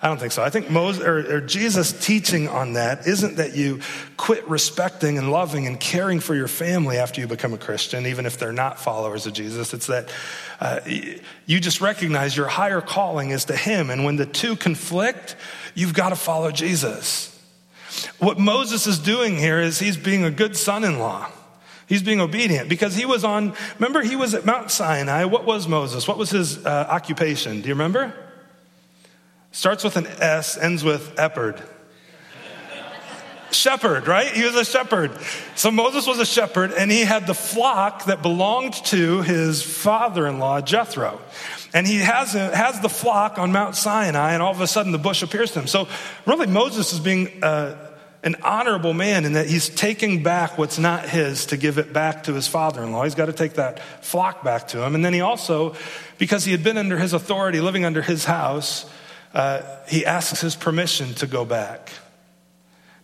I 0.00 0.06
don't 0.06 0.20
think 0.20 0.30
so. 0.30 0.44
I 0.44 0.50
think 0.50 0.70
Moses 0.70 1.04
or, 1.04 1.36
or, 1.36 1.40
Jesus 1.40 1.92
teaching 1.92 2.46
on 2.46 2.74
that 2.74 3.08
isn't 3.08 3.36
that 3.36 3.56
you 3.56 3.80
quit 4.16 4.48
respecting 4.48 5.18
and 5.18 5.32
loving 5.32 5.66
and 5.66 5.80
caring 5.80 6.20
for 6.20 6.36
your 6.36 6.46
family 6.46 6.98
after 6.98 7.20
you 7.20 7.26
become 7.26 7.52
a 7.52 7.58
Christian, 7.58 8.06
even 8.06 8.24
if 8.24 8.38
they're 8.38 8.52
not 8.52 8.78
followers 8.78 9.26
of 9.26 9.32
Jesus. 9.32 9.74
It's 9.74 9.88
that 9.88 10.08
uh, 10.60 10.80
you 10.86 11.58
just 11.58 11.80
recognize 11.80 12.36
your 12.36 12.46
higher 12.46 12.80
calling 12.80 13.30
is 13.30 13.46
to 13.46 13.56
Him, 13.56 13.90
and 13.90 14.04
when 14.04 14.14
the 14.14 14.26
two 14.26 14.54
conflict, 14.54 15.34
you've 15.74 15.94
got 15.94 16.10
to 16.10 16.16
follow 16.16 16.52
Jesus. 16.52 17.34
What 18.20 18.38
Moses 18.38 18.86
is 18.86 19.00
doing 19.00 19.36
here 19.36 19.60
is 19.60 19.80
he's 19.80 19.96
being 19.96 20.22
a 20.22 20.30
good 20.30 20.56
son-in-law. 20.56 21.28
He's 21.88 22.02
being 22.04 22.20
obedient 22.20 22.68
because 22.68 22.94
he 22.94 23.04
was 23.06 23.24
on, 23.24 23.54
remember, 23.78 24.02
he 24.02 24.14
was 24.14 24.34
at 24.34 24.44
Mount 24.44 24.70
Sinai. 24.70 25.24
What 25.24 25.44
was 25.44 25.66
Moses? 25.66 26.06
What 26.06 26.18
was 26.18 26.30
his 26.30 26.64
uh, 26.64 26.86
occupation? 26.88 27.62
Do 27.62 27.68
you 27.68 27.74
remember? 27.74 28.14
Starts 29.50 29.82
with 29.82 29.96
an 29.96 30.06
S, 30.06 30.56
ends 30.56 30.84
with 30.84 31.18
epard. 31.18 31.62
shepherd, 33.50 34.06
right? 34.06 34.30
He 34.30 34.44
was 34.44 34.54
a 34.54 34.64
shepherd. 34.64 35.10
So 35.54 35.70
Moses 35.70 36.06
was 36.06 36.18
a 36.18 36.26
shepherd, 36.26 36.72
and 36.72 36.90
he 36.90 37.00
had 37.00 37.26
the 37.26 37.34
flock 37.34 38.04
that 38.04 38.22
belonged 38.22 38.74
to 38.86 39.22
his 39.22 39.62
father 39.62 40.26
in 40.26 40.38
law, 40.38 40.60
Jethro. 40.60 41.20
And 41.74 41.86
he 41.86 41.98
has, 41.98 42.34
a, 42.34 42.54
has 42.54 42.80
the 42.80 42.88
flock 42.88 43.38
on 43.38 43.52
Mount 43.52 43.74
Sinai, 43.74 44.32
and 44.32 44.42
all 44.42 44.52
of 44.52 44.60
a 44.60 44.66
sudden 44.66 44.92
the 44.92 44.98
bush 44.98 45.22
appears 45.22 45.52
to 45.52 45.60
him. 45.60 45.66
So, 45.66 45.88
really, 46.26 46.46
Moses 46.46 46.92
is 46.92 47.00
being 47.00 47.42
uh, 47.42 47.76
an 48.22 48.36
honorable 48.42 48.94
man 48.94 49.24
in 49.24 49.34
that 49.34 49.46
he's 49.46 49.68
taking 49.68 50.22
back 50.22 50.58
what's 50.58 50.78
not 50.78 51.08
his 51.08 51.46
to 51.46 51.56
give 51.56 51.78
it 51.78 51.92
back 51.92 52.24
to 52.24 52.34
his 52.34 52.48
father 52.48 52.82
in 52.82 52.92
law. 52.92 53.04
He's 53.04 53.14
got 53.14 53.26
to 53.26 53.32
take 53.32 53.54
that 53.54 53.80
flock 54.02 54.42
back 54.42 54.68
to 54.68 54.84
him. 54.84 54.94
And 54.94 55.04
then 55.04 55.12
he 55.12 55.20
also, 55.20 55.74
because 56.16 56.44
he 56.44 56.52
had 56.52 56.64
been 56.64 56.78
under 56.78 56.98
his 56.98 57.12
authority, 57.12 57.60
living 57.60 57.84
under 57.84 58.02
his 58.02 58.24
house, 58.24 58.90
uh, 59.34 59.62
he 59.88 60.06
asks 60.06 60.40
his 60.40 60.56
permission 60.56 61.14
to 61.14 61.26
go 61.26 61.44
back. 61.44 61.90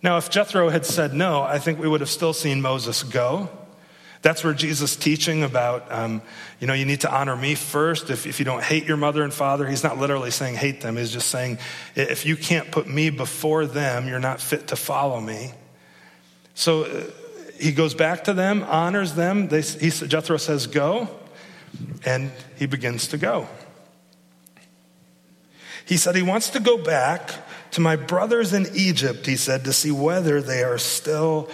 Now, 0.02 0.18
if 0.18 0.28
Jethro 0.30 0.68
had 0.68 0.84
said 0.84 1.14
no, 1.14 1.42
I 1.42 1.58
think 1.58 1.78
we 1.78 1.88
would 1.88 2.00
have 2.00 2.10
still 2.10 2.32
seen 2.32 2.60
Moses 2.60 3.02
go. 3.02 3.48
That's 4.20 4.42
where 4.42 4.54
Jesus' 4.54 4.96
teaching 4.96 5.42
about, 5.42 5.92
um, 5.92 6.22
you 6.58 6.66
know, 6.66 6.72
you 6.72 6.86
need 6.86 7.02
to 7.02 7.14
honor 7.14 7.36
me 7.36 7.54
first. 7.54 8.08
If, 8.08 8.26
if 8.26 8.38
you 8.38 8.46
don't 8.46 8.62
hate 8.62 8.86
your 8.86 8.96
mother 8.96 9.22
and 9.22 9.32
father, 9.32 9.66
he's 9.66 9.82
not 9.84 9.98
literally 9.98 10.30
saying 10.30 10.54
hate 10.54 10.80
them. 10.80 10.96
He's 10.96 11.12
just 11.12 11.28
saying, 11.28 11.58
if 11.94 12.24
you 12.24 12.34
can't 12.34 12.70
put 12.70 12.88
me 12.88 13.10
before 13.10 13.66
them, 13.66 14.08
you're 14.08 14.18
not 14.20 14.40
fit 14.40 14.68
to 14.68 14.76
follow 14.76 15.20
me. 15.20 15.52
So 16.54 16.84
uh, 16.84 17.02
he 17.60 17.72
goes 17.72 17.94
back 17.94 18.24
to 18.24 18.32
them, 18.32 18.62
honors 18.62 19.14
them. 19.14 19.48
They, 19.48 19.60
he, 19.60 19.90
Jethro 19.90 20.38
says, 20.38 20.66
go, 20.66 21.08
and 22.06 22.32
he 22.56 22.64
begins 22.64 23.08
to 23.08 23.18
go. 23.18 23.46
He 25.86 25.96
said 25.96 26.16
he 26.16 26.22
wants 26.22 26.50
to 26.50 26.60
go 26.60 26.78
back 26.78 27.30
to 27.72 27.80
my 27.80 27.96
brothers 27.96 28.52
in 28.52 28.66
Egypt, 28.74 29.26
he 29.26 29.36
said, 29.36 29.64
to 29.64 29.72
see 29.72 29.90
whether 29.90 30.40
they 30.40 30.62
are 30.62 30.78
still 30.78 31.50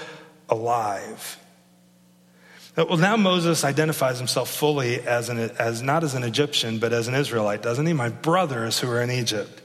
alive. 0.48 1.38
Well, 2.76 2.98
now 2.98 3.16
Moses 3.16 3.64
identifies 3.64 4.18
himself 4.18 4.48
fully 4.48 5.00
as, 5.00 5.28
an, 5.28 5.38
as 5.38 5.82
not 5.82 6.04
as 6.04 6.14
an 6.14 6.22
Egyptian, 6.22 6.78
but 6.78 6.92
as 6.92 7.08
an 7.08 7.14
Israelite, 7.14 7.62
doesn't 7.62 7.84
he? 7.84 7.92
My 7.92 8.08
brothers 8.08 8.78
who 8.78 8.88
are 8.88 9.02
in 9.02 9.10
Egypt. 9.10 9.60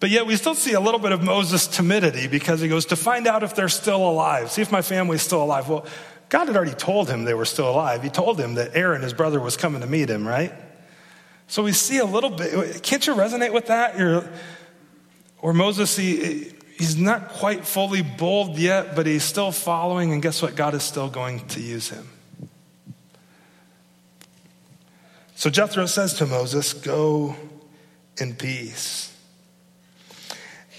But 0.00 0.10
yet 0.10 0.26
we 0.26 0.36
still 0.36 0.54
see 0.54 0.74
a 0.74 0.80
little 0.80 1.00
bit 1.00 1.12
of 1.12 1.22
Moses' 1.22 1.66
timidity 1.66 2.28
because 2.28 2.60
he 2.60 2.68
goes 2.68 2.86
to 2.86 2.96
find 2.96 3.26
out 3.26 3.42
if 3.42 3.54
they're 3.54 3.68
still 3.68 4.08
alive, 4.08 4.50
see 4.50 4.62
if 4.62 4.70
my 4.70 4.82
family's 4.82 5.22
still 5.22 5.42
alive. 5.42 5.68
Well, 5.68 5.86
God 6.28 6.46
had 6.46 6.56
already 6.56 6.74
told 6.74 7.08
him 7.08 7.24
they 7.24 7.34
were 7.34 7.44
still 7.44 7.70
alive. 7.70 8.02
He 8.02 8.10
told 8.10 8.38
him 8.38 8.54
that 8.54 8.76
Aaron, 8.76 9.02
his 9.02 9.12
brother, 9.12 9.40
was 9.40 9.56
coming 9.56 9.80
to 9.80 9.86
meet 9.86 10.08
him, 10.08 10.26
right? 10.26 10.52
So 11.46 11.62
we 11.62 11.72
see 11.72 11.98
a 11.98 12.04
little 12.04 12.30
bit. 12.30 12.82
Can't 12.82 13.06
you 13.06 13.14
resonate 13.14 13.52
with 13.52 13.66
that? 13.66 13.98
You're, 13.98 14.28
or 15.40 15.52
Moses, 15.52 15.96
he, 15.96 16.52
he's 16.78 16.96
not 16.96 17.28
quite 17.28 17.66
fully 17.66 18.02
bold 18.02 18.58
yet, 18.58 18.96
but 18.96 19.06
he's 19.06 19.24
still 19.24 19.52
following, 19.52 20.12
and 20.12 20.22
guess 20.22 20.42
what? 20.42 20.56
God 20.56 20.74
is 20.74 20.82
still 20.82 21.08
going 21.08 21.46
to 21.48 21.60
use 21.60 21.88
him. 21.90 22.08
So 25.36 25.50
Jethro 25.50 25.86
says 25.86 26.14
to 26.14 26.26
Moses, 26.26 26.72
Go 26.72 27.36
in 28.18 28.34
peace. 28.34 29.13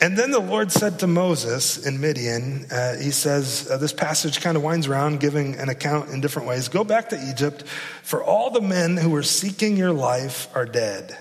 And 0.02 0.18
then 0.18 0.32
the 0.32 0.40
Lord 0.40 0.72
said 0.72 1.00
to 1.00 1.08
Moses 1.08 1.86
in 1.86 2.02
Midian, 2.02 2.66
uh, 2.70 2.98
He 2.98 3.12
says, 3.12 3.70
uh, 3.72 3.78
this 3.78 3.94
passage 3.94 4.42
kind 4.42 4.58
of 4.58 4.64
winds 4.64 4.88
around, 4.88 5.22
giving 5.22 5.56
an 5.56 5.70
account 5.70 6.10
in 6.10 6.20
different 6.20 6.48
ways. 6.48 6.68
Go 6.68 6.84
back 6.84 7.10
to 7.10 7.30
Egypt, 7.30 7.64
for 8.04 8.24
all 8.24 8.50
the 8.50 8.62
men 8.62 8.98
who 8.98 9.10
were 9.10 9.24
seeking 9.24 9.78
your 9.78 9.94
life 9.94 10.48
are 10.54 10.66
dead. 10.66 11.18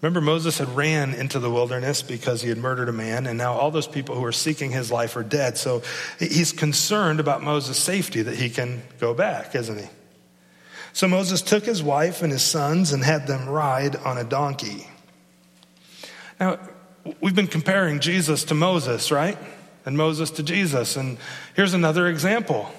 Remember, 0.00 0.20
Moses 0.20 0.58
had 0.58 0.68
ran 0.74 1.14
into 1.14 1.38
the 1.38 1.48
wilderness 1.48 2.02
because 2.02 2.42
he 2.42 2.48
had 2.48 2.58
murdered 2.58 2.88
a 2.88 2.92
man, 2.92 3.28
and 3.28 3.38
now 3.38 3.52
all 3.52 3.70
those 3.70 3.86
people 3.86 4.16
who 4.16 4.24
are 4.24 4.32
seeking 4.32 4.72
his 4.72 4.90
life 4.90 5.14
are 5.14 5.22
dead. 5.22 5.56
So 5.56 5.82
he's 6.18 6.50
concerned 6.50 7.20
about 7.20 7.40
Moses' 7.40 7.78
safety 7.78 8.20
that 8.22 8.34
he 8.34 8.50
can 8.50 8.82
go 8.98 9.14
back, 9.14 9.54
isn't 9.54 9.78
he? 9.78 9.88
So 10.92 11.06
Moses 11.06 11.40
took 11.40 11.64
his 11.64 11.84
wife 11.84 12.20
and 12.20 12.32
his 12.32 12.42
sons 12.42 12.92
and 12.92 13.04
had 13.04 13.28
them 13.28 13.48
ride 13.48 13.94
on 13.94 14.18
a 14.18 14.24
donkey. 14.24 14.88
Now, 16.40 16.58
we've 17.20 17.34
been 17.34 17.46
comparing 17.46 18.00
Jesus 18.00 18.44
to 18.44 18.54
Moses, 18.54 19.10
right? 19.10 19.38
And 19.84 19.96
Moses 19.96 20.30
to 20.32 20.42
Jesus. 20.42 20.96
And 20.96 21.18
here's 21.54 21.74
another 21.74 22.06
example. 22.06 22.70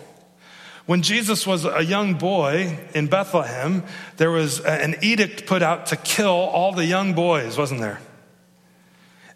When 0.86 1.02
Jesus 1.02 1.48
was 1.48 1.66
a 1.66 1.84
young 1.84 2.16
boy 2.16 2.78
in 2.94 3.08
Bethlehem, 3.08 3.84
there 4.18 4.32
was 4.32 4.60
an 4.60 4.96
edict 5.02 5.46
put 5.46 5.64
out 5.64 5.88
to 5.88 5.96
kill 5.96 6.28
all 6.28 6.74
the 6.74 6.86
young 6.86 7.14
boys, 7.14 7.58
wasn't 7.58 7.80
there? 7.80 8.00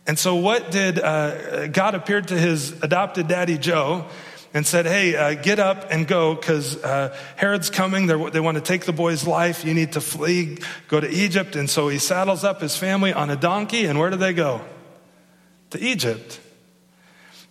And 0.05 0.19
so, 0.19 0.35
what 0.35 0.71
did 0.71 0.99
uh, 0.99 1.67
God 1.67 1.95
appeared 1.95 2.29
to 2.29 2.37
his 2.37 2.71
adopted 2.81 3.27
daddy 3.27 3.57
Joe 3.57 4.07
and 4.53 4.65
said, 4.65 4.85
Hey, 4.85 5.15
uh, 5.15 5.33
get 5.35 5.59
up 5.59 5.87
and 5.89 6.07
go 6.07 6.35
because 6.35 6.81
uh, 6.81 7.15
Herod's 7.35 7.69
coming. 7.69 8.07
They're, 8.07 8.29
they 8.29 8.39
want 8.39 8.55
to 8.55 8.63
take 8.63 8.85
the 8.85 8.93
boy's 8.93 9.27
life. 9.27 9.63
You 9.65 9.73
need 9.73 9.93
to 9.93 10.01
flee, 10.01 10.59
go 10.87 10.99
to 10.99 11.09
Egypt. 11.09 11.55
And 11.55 11.69
so 11.69 11.89
he 11.89 11.99
saddles 11.99 12.43
up 12.43 12.61
his 12.61 12.75
family 12.75 13.13
on 13.13 13.29
a 13.29 13.35
donkey. 13.35 13.85
And 13.85 13.99
where 13.99 14.09
do 14.09 14.17
they 14.17 14.33
go? 14.33 14.61
To 15.71 15.83
Egypt. 15.83 16.39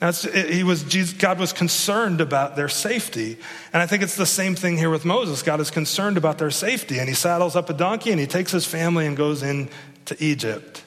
Now, 0.01 0.13
he 0.13 0.63
was, 0.63 0.85
Jesus, 0.85 1.15
God 1.17 1.39
was 1.39 1.55
concerned 1.55 2.21
about 2.21 2.55
their 2.55 2.69
safety. 2.69 3.39
And 3.73 3.83
I 3.83 3.87
think 3.87 4.03
it's 4.03 4.17
the 4.17 4.27
same 4.27 4.55
thing 4.55 4.77
here 4.77 4.91
with 4.91 5.07
Moses. 5.07 5.43
God 5.43 5.59
is 5.59 5.71
concerned 5.71 6.19
about 6.19 6.37
their 6.37 6.51
safety. 6.51 6.99
And 6.99 7.09
he 7.09 7.15
saddles 7.15 7.57
up 7.57 7.71
a 7.71 7.73
donkey 7.73 8.11
and 8.11 8.21
he 8.21 8.27
takes 8.27 8.53
his 8.53 8.67
family 8.67 9.07
and 9.07 9.17
goes 9.17 9.43
into 9.43 10.17
Egypt. 10.19 10.85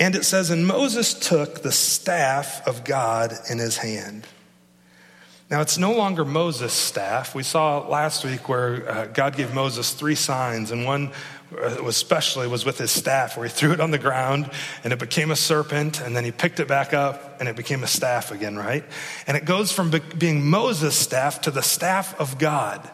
And 0.00 0.16
it 0.16 0.24
says, 0.24 0.50
And 0.50 0.66
Moses 0.66 1.14
took 1.14 1.62
the 1.62 1.72
staff 1.72 2.66
of 2.66 2.84
God 2.84 3.32
in 3.48 3.58
his 3.58 3.78
hand. 3.78 4.26
Now, 5.50 5.62
it's 5.62 5.78
no 5.78 5.94
longer 5.94 6.26
Moses' 6.26 6.74
staff. 6.74 7.34
We 7.34 7.42
saw 7.42 7.78
last 7.88 8.22
week 8.22 8.50
where 8.50 8.86
uh, 8.86 9.06
God 9.06 9.34
gave 9.34 9.54
Moses 9.54 9.94
three 9.94 10.14
signs, 10.14 10.70
and 10.70 10.84
one 10.84 11.10
uh, 11.56 11.86
especially 11.86 12.46
was 12.46 12.66
with 12.66 12.76
his 12.76 12.90
staff, 12.90 13.34
where 13.34 13.46
he 13.46 13.52
threw 13.54 13.72
it 13.72 13.80
on 13.80 13.90
the 13.90 13.98
ground 13.98 14.50
and 14.84 14.92
it 14.92 14.98
became 14.98 15.30
a 15.30 15.36
serpent, 15.36 16.02
and 16.02 16.14
then 16.14 16.22
he 16.22 16.32
picked 16.32 16.60
it 16.60 16.68
back 16.68 16.92
up 16.92 17.40
and 17.40 17.48
it 17.48 17.56
became 17.56 17.82
a 17.82 17.86
staff 17.86 18.30
again, 18.30 18.56
right? 18.56 18.84
And 19.26 19.38
it 19.38 19.46
goes 19.46 19.72
from 19.72 19.90
be- 19.90 20.00
being 20.00 20.44
Moses' 20.44 20.94
staff 20.94 21.40
to 21.42 21.50
the 21.50 21.62
staff 21.62 22.18
of 22.20 22.38
God. 22.38 22.88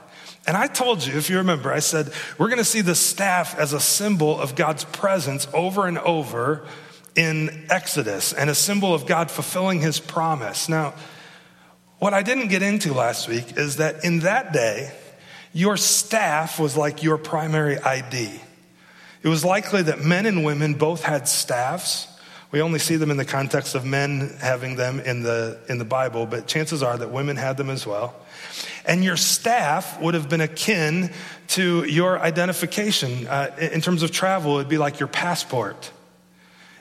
And 0.46 0.56
I 0.56 0.68
told 0.68 1.04
you, 1.04 1.16
if 1.16 1.28
you 1.28 1.38
remember, 1.38 1.72
I 1.72 1.80
said, 1.80 2.12
we're 2.38 2.48
going 2.48 2.58
to 2.58 2.64
see 2.64 2.82
the 2.82 2.94
staff 2.94 3.58
as 3.58 3.72
a 3.72 3.80
symbol 3.80 4.38
of 4.38 4.54
God's 4.54 4.84
presence 4.84 5.48
over 5.52 5.88
and 5.88 5.98
over 5.98 6.64
in 7.16 7.66
Exodus 7.68 8.32
and 8.32 8.48
a 8.48 8.54
symbol 8.54 8.94
of 8.94 9.06
God 9.06 9.30
fulfilling 9.30 9.80
his 9.80 9.98
promise. 9.98 10.68
Now, 10.68 10.94
what 11.98 12.14
I 12.14 12.22
didn't 12.22 12.48
get 12.48 12.62
into 12.62 12.92
last 12.92 13.28
week 13.28 13.56
is 13.56 13.76
that 13.76 14.04
in 14.04 14.20
that 14.20 14.52
day, 14.52 14.92
your 15.52 15.76
staff 15.76 16.58
was 16.58 16.76
like 16.76 17.02
your 17.02 17.16
primary 17.16 17.78
ID. 17.78 18.40
It 19.22 19.28
was 19.28 19.44
likely 19.44 19.82
that 19.82 20.00
men 20.00 20.26
and 20.26 20.44
women 20.44 20.74
both 20.74 21.02
had 21.02 21.28
staffs. 21.28 22.08
We 22.50 22.60
only 22.60 22.78
see 22.78 22.96
them 22.96 23.10
in 23.10 23.16
the 23.16 23.24
context 23.24 23.74
of 23.74 23.84
men 23.84 24.36
having 24.40 24.76
them 24.76 25.00
in 25.00 25.22
the, 25.22 25.58
in 25.68 25.78
the 25.78 25.84
Bible, 25.84 26.26
but 26.26 26.46
chances 26.46 26.82
are 26.82 26.96
that 26.98 27.10
women 27.10 27.36
had 27.36 27.56
them 27.56 27.70
as 27.70 27.86
well. 27.86 28.14
And 28.84 29.02
your 29.02 29.16
staff 29.16 30.00
would 30.00 30.14
have 30.14 30.28
been 30.28 30.40
akin 30.40 31.10
to 31.48 31.84
your 31.84 32.18
identification. 32.18 33.26
Uh, 33.26 33.56
in 33.58 33.80
terms 33.80 34.02
of 34.02 34.10
travel, 34.10 34.56
it'd 34.56 34.68
be 34.68 34.78
like 34.78 35.00
your 35.00 35.08
passport. 35.08 35.90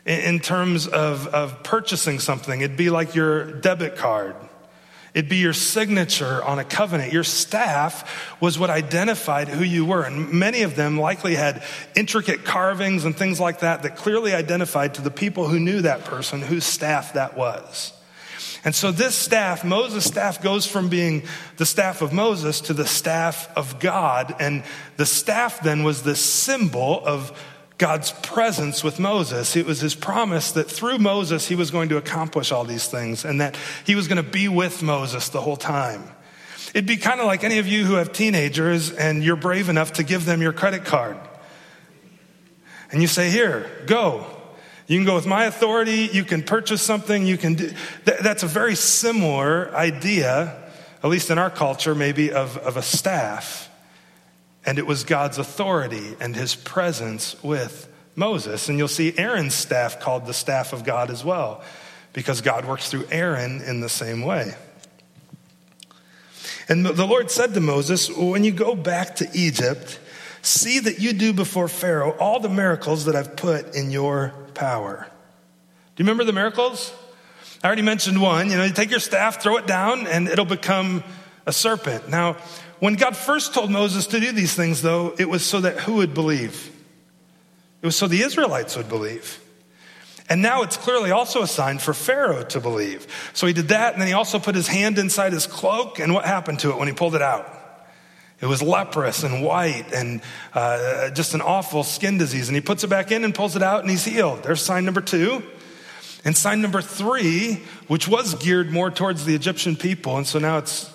In, 0.05 0.20
in 0.20 0.39
terms 0.39 0.86
of, 0.86 1.27
of 1.27 1.63
purchasing 1.63 2.20
something, 2.20 2.60
it'd 2.60 2.75
be 2.75 2.89
like 2.89 3.15
your 3.15 3.53
debit 3.62 3.96
card. 3.96 4.36
It'd 5.13 5.29
be 5.29 5.38
your 5.38 5.53
signature 5.53 6.43
on 6.43 6.58
a 6.58 6.63
covenant. 6.63 7.13
Your 7.13 7.24
staff 7.24 8.36
was 8.41 8.58
what 8.58 8.72
identified 8.72 9.48
who 9.48 9.63
you 9.63 9.86
were. 9.86 10.03
And 10.03 10.32
many 10.32 10.63
of 10.63 10.75
them 10.75 11.00
likely 11.00 11.36
had 11.36 11.62
intricate 11.96 12.43
carvings 12.43 13.05
and 13.05 13.15
things 13.15 13.39
like 13.39 13.60
that 13.60 13.84
that 13.84 13.96
clearly 13.96 14.34
identified 14.34 14.96
to 14.96 15.03
the 15.03 15.12
people 15.12 15.48
who 15.48 15.60
knew 15.60 15.82
that 15.82 16.05
person 16.05 16.41
whose 16.41 16.65
staff 16.65 17.13
that 17.13 17.38
was. 17.38 17.93
And 18.65 18.74
so 18.74 18.91
this 18.91 19.13
staff, 19.13 19.63
Moses' 19.63 20.05
staff, 20.05 20.41
goes 20.41 20.65
from 20.65 20.89
being 20.89 21.24
the 21.58 21.65
staff 21.65 22.01
of 22.01 22.13
Moses 22.13 22.62
to 22.62 22.74
the 22.74 22.88
staff 22.88 23.55
of 23.58 23.79
God. 23.79 24.36
And 24.39 24.63
the 24.96 25.05
staff 25.05 25.62
then 25.62 25.84
was 25.84 26.03
the 26.03 26.15
symbol 26.15 27.05
of 27.05 27.38
God's 27.77 28.12
presence 28.12 28.84
with 28.84 29.00
Moses. 29.00 29.56
It 29.56 29.65
was 29.65 29.82
his 29.82 29.96
promise 29.96 30.51
that 30.53 30.70
through 30.70 31.00
Moses, 31.00 31.48
he 31.48 31.56
was 31.56 31.72
going 31.72 31.89
to 31.89 31.98
accomplish 31.98 32.51
all 32.51 32.63
these 32.63 32.88
things 32.88 33.25
and 33.25 33.42
that 33.42 33.58
he 33.86 33.96
was 33.96 34.08
going 34.08 34.24
to 34.24 34.30
be 34.30 34.48
with 34.48 34.84
Moses 34.84 35.30
the 35.30 35.42
whole 35.42 35.58
time. 35.58 36.03
It'd 36.74 36.86
be 36.88 36.98
kind 36.98 37.20
of 37.20 37.27
like 37.27 37.44
any 37.44 37.60
of 37.60 37.68
you 37.68 37.86
who 37.86 37.96
have 37.96 38.13
teenagers 38.13 38.92
and 38.92 39.24
you're 39.24 39.36
brave 39.36 39.70
enough 39.70 39.94
to 39.94 40.03
give 40.03 40.25
them 40.25 40.42
your 40.42 40.53
credit 40.53 40.86
card. 40.86 41.18
And 42.92 43.01
you 43.01 43.08
say, 43.08 43.30
Here, 43.30 43.70
go. 43.86 44.25
You 44.88 44.98
can 44.98 45.06
go 45.06 45.15
with 45.15 45.25
my 45.25 45.46
authority, 45.46 46.10
you 46.12 46.25
can 46.25 46.44
purchase 46.44 46.82
something, 46.82 47.25
you 47.25 47.38
can 47.38 47.53
do. 47.56 47.72
That's 48.03 48.44
a 48.44 48.48
very 48.48 48.75
similar 48.75 49.74
idea, 49.74 50.62
at 51.01 51.10
least 51.10 51.30
in 51.30 51.38
our 51.38 51.50
culture, 51.50 51.96
maybe, 51.96 52.34
of, 52.34 52.58
of 52.58 52.75
a 52.75 52.82
staff. 52.82 53.70
And 54.65 54.79
it 54.79 54.88
was 54.88 55.03
God's 55.03 55.38
authority 55.38 56.15
and 56.20 56.36
his 56.36 56.55
presence 56.55 57.41
with 57.43 57.89
Moses. 58.15 58.70
And 58.70 58.77
you'll 58.77 58.88
see 58.88 59.13
Aaron's 59.17 59.55
staff 59.55 60.00
called 60.00 60.25
the 60.25 60.34
staff 60.34 60.74
of 60.74 60.84
God 60.84 61.10
as 61.10 61.24
well, 61.24 61.63
because 62.13 62.41
God 62.41 62.65
works 62.65 62.89
through 62.89 63.05
Aaron 63.12 63.62
in 63.62 63.82
the 63.82 63.89
same 63.89 64.22
way. 64.22 64.53
And 66.70 66.86
the 66.86 67.05
Lord 67.05 67.29
said 67.29 67.53
to 67.53 67.60
Moses, 67.60 68.10
When 68.10 68.43
you 68.43 68.51
go 68.51 68.75
back 68.75 69.17
to 69.17 69.29
Egypt, 69.34 70.00
see 70.41 70.79
that 70.79 71.00
you 71.00 71.13
do 71.13 71.34
before 71.34 71.67
Pharaoh 71.67 72.15
all 72.17 72.39
the 72.39 72.50
miracles 72.50 73.05
that 73.05 73.15
I've 73.15 73.36
put 73.36 73.75
in 73.75 73.91
your 73.91 74.34
power. 74.53 75.08
Do 75.96 76.03
you 76.03 76.08
remember 76.08 76.24
the 76.24 76.34
miracles? 76.34 76.93
I 77.63 77.67
already 77.67 77.82
mentioned 77.82 78.22
one. 78.22 78.50
You 78.50 78.58
know, 78.58 78.63
you 78.63 78.74
take 78.74 78.91
your 78.91 79.00
staff, 79.00 79.41
throw 79.41 79.58
it 79.58 79.67
down, 79.67 80.08
and 80.08 80.27
it'll 80.27 80.46
become 80.46 81.03
a 81.46 81.53
serpent. 81.53 82.10
Now, 82.10 82.38
when 82.83 82.95
God 82.95 83.15
first 83.15 83.53
told 83.53 83.71
Moses 83.71 84.07
to 84.07 84.19
do 84.19 84.33
these 84.33 84.55
things, 84.55 84.81
though, 84.81 85.15
it 85.17 85.29
was 85.29 85.45
so 85.45 85.61
that 85.61 85.79
who 85.79 85.93
would 85.93 86.13
believe? 86.13 86.69
It 87.81 87.85
was 87.85 87.95
so 87.95 88.07
the 88.07 88.23
Israelites 88.23 88.75
would 88.75 88.89
believe. 88.89 89.39
And 90.27 90.41
now 90.41 90.63
it's 90.63 90.75
clearly 90.75 91.09
also 91.09 91.41
a 91.43 91.47
sign 91.47 91.79
for 91.79 91.93
Pharaoh 91.93 92.43
to 92.43 92.59
believe. 92.59 93.07
So 93.31 93.47
he 93.47 93.53
did 93.53 93.69
that, 93.69 93.93
and 93.93 94.01
then 94.01 94.09
he 94.09 94.13
also 94.13 94.37
put 94.37 94.53
his 94.53 94.67
hand 94.67 94.97
inside 94.97 95.31
his 95.31 95.47
cloak, 95.47 95.99
and 95.99 96.13
what 96.13 96.25
happened 96.25 96.59
to 96.59 96.71
it 96.71 96.77
when 96.77 96.89
he 96.89 96.93
pulled 96.93 97.15
it 97.15 97.21
out? 97.21 97.47
It 98.41 98.47
was 98.47 98.61
leprous 98.61 99.23
and 99.23 99.45
white 99.45 99.93
and 99.93 100.19
uh, 100.53 101.11
just 101.11 101.33
an 101.35 101.39
awful 101.39 101.85
skin 101.85 102.17
disease. 102.17 102.49
And 102.49 102.55
he 102.55 102.61
puts 102.61 102.83
it 102.83 102.89
back 102.89 103.13
in 103.13 103.23
and 103.23 103.33
pulls 103.33 103.55
it 103.55 103.63
out, 103.63 103.79
and 103.79 103.89
he's 103.89 104.03
healed. 104.03 104.43
There's 104.43 104.61
sign 104.61 104.83
number 104.83 104.99
two. 104.99 105.41
And 106.25 106.35
sign 106.35 106.61
number 106.61 106.81
three, 106.81 107.63
which 107.87 108.09
was 108.09 108.35
geared 108.35 108.73
more 108.73 108.91
towards 108.91 109.23
the 109.23 109.35
Egyptian 109.35 109.77
people, 109.77 110.17
and 110.17 110.27
so 110.27 110.37
now 110.37 110.57
it's 110.57 110.92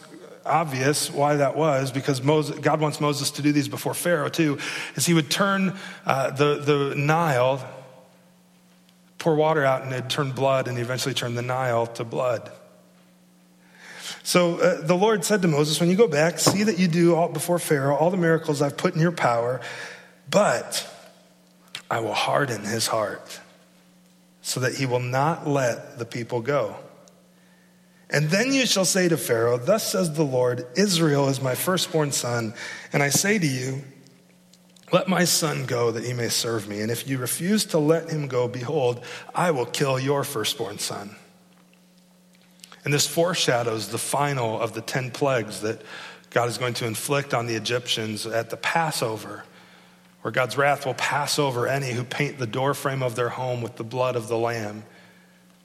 obvious 0.49 1.11
why 1.11 1.37
that 1.37 1.57
was 1.57 1.93
because 1.93 2.23
Moses, 2.23 2.59
God 2.59 2.81
wants 2.81 3.01
Moses 3.01 3.31
to 3.33 3.43
do 3.43 3.53
these 3.53 3.69
before 3.69 3.95
Pharaoh 3.95 4.29
too, 4.29 4.59
is 4.97 5.07
he 5.07 5.15
would 5.15 5.31
turn 5.31 5.77
uh, 6.07 6.31
the, 6.31 6.57
the 6.57 6.95
Nile, 6.97 7.67
pour 9.19 9.35
water 9.35 9.65
out 9.65 9.83
and 9.83 9.93
it'd 9.93 10.11
turn 10.11 10.33
blood 10.33 10.69
and 10.69 10.79
eventually 10.79 11.15
turn 11.15 11.35
the 11.35 11.43
Nile 11.43 11.87
to 11.87 12.05
blood. 12.05 12.51
So 14.23 14.59
uh, 14.59 14.81
the 14.83 14.95
Lord 14.95 15.25
said 15.25 15.43
to 15.43 15.49
Moses, 15.49 15.81
When 15.81 15.89
you 15.89 15.97
go 15.97 16.09
back, 16.09 16.39
see 16.39 16.65
that 16.65 16.79
you 16.79 16.89
do 16.89 17.15
all, 17.15 17.29
before 17.29 17.59
Pharaoh 17.59 17.97
all 17.97 18.11
the 18.11 18.17
miracles 18.17 18.61
I've 18.61 18.77
put 18.77 18.95
in 18.95 19.01
your 19.01 19.13
power, 19.13 19.61
but 20.31 20.87
I 21.91 22.01
will 22.01 22.15
harden 22.15 22.63
his 22.65 22.87
heart 22.87 23.41
so 24.43 24.61
that 24.61 24.75
he 24.75 24.87
will 24.87 25.01
not 25.01 25.47
let 25.47 25.99
the 25.99 26.05
people 26.05 26.41
go. 26.41 26.77
And 28.11 28.31
then 28.31 28.53
you 28.53 28.67
shall 28.67 28.85
say 28.85 29.09
to 29.09 29.17
Pharaoh, 29.17 29.59
Thus 29.59 29.91
says 29.91 30.15
the 30.15 30.25
Lord, 30.25 30.67
Israel 30.77 31.29
is 31.29 31.43
my 31.43 31.55
firstborn 31.55 32.13
son, 32.13 32.55
and 32.93 33.03
I 33.03 33.11
say 33.11 33.39
to 33.39 33.47
you, 33.47 33.83
Let 34.93 35.09
my 35.09 35.25
son 35.25 35.67
go 35.67 35.91
that 35.91 36.05
he 36.05 36.15
may 36.15 36.29
serve 36.29 36.69
me. 36.69 36.81
And 36.81 36.91
if 36.91 37.07
you 37.07 37.19
refuse 37.19 37.67
to 37.67 37.79
let 37.79 38.09
him 38.09 38.27
go, 38.27 38.49
behold, 38.49 39.05
I 39.35 39.51
will 39.51 39.67
kill 39.67 40.01
your 40.01 40.25
firstborn 40.25 40.79
son. 40.79 41.17
And 42.85 42.95
this 42.95 43.07
foreshadows 43.07 43.89
the 43.89 43.99
final 43.99 44.59
of 44.59 44.73
the 44.73 44.81
10 44.81 45.11
plagues 45.11 45.61
that 45.61 45.83
God 46.31 46.49
is 46.49 46.57
going 46.57 46.75
to 46.75 46.87
inflict 46.87 47.35
on 47.35 47.47
the 47.47 47.55
Egyptians 47.55 48.27
at 48.27 48.49
the 48.49 48.57
Passover 48.57 49.45
where 50.23 50.33
God's 50.33 50.57
wrath 50.57 50.85
will 50.85 50.95
pass 50.95 51.39
over 51.39 51.67
any 51.67 51.93
who 51.93 52.05
paint 52.05 52.39
the 52.39 52.47
doorframe 52.47 53.03
of 53.03 53.15
their 53.15 53.29
home 53.29 53.63
with 53.63 53.77
the 53.77 53.85
blood 53.85 54.17
of 54.17 54.29
the 54.29 54.37
Lamb, 54.37 54.85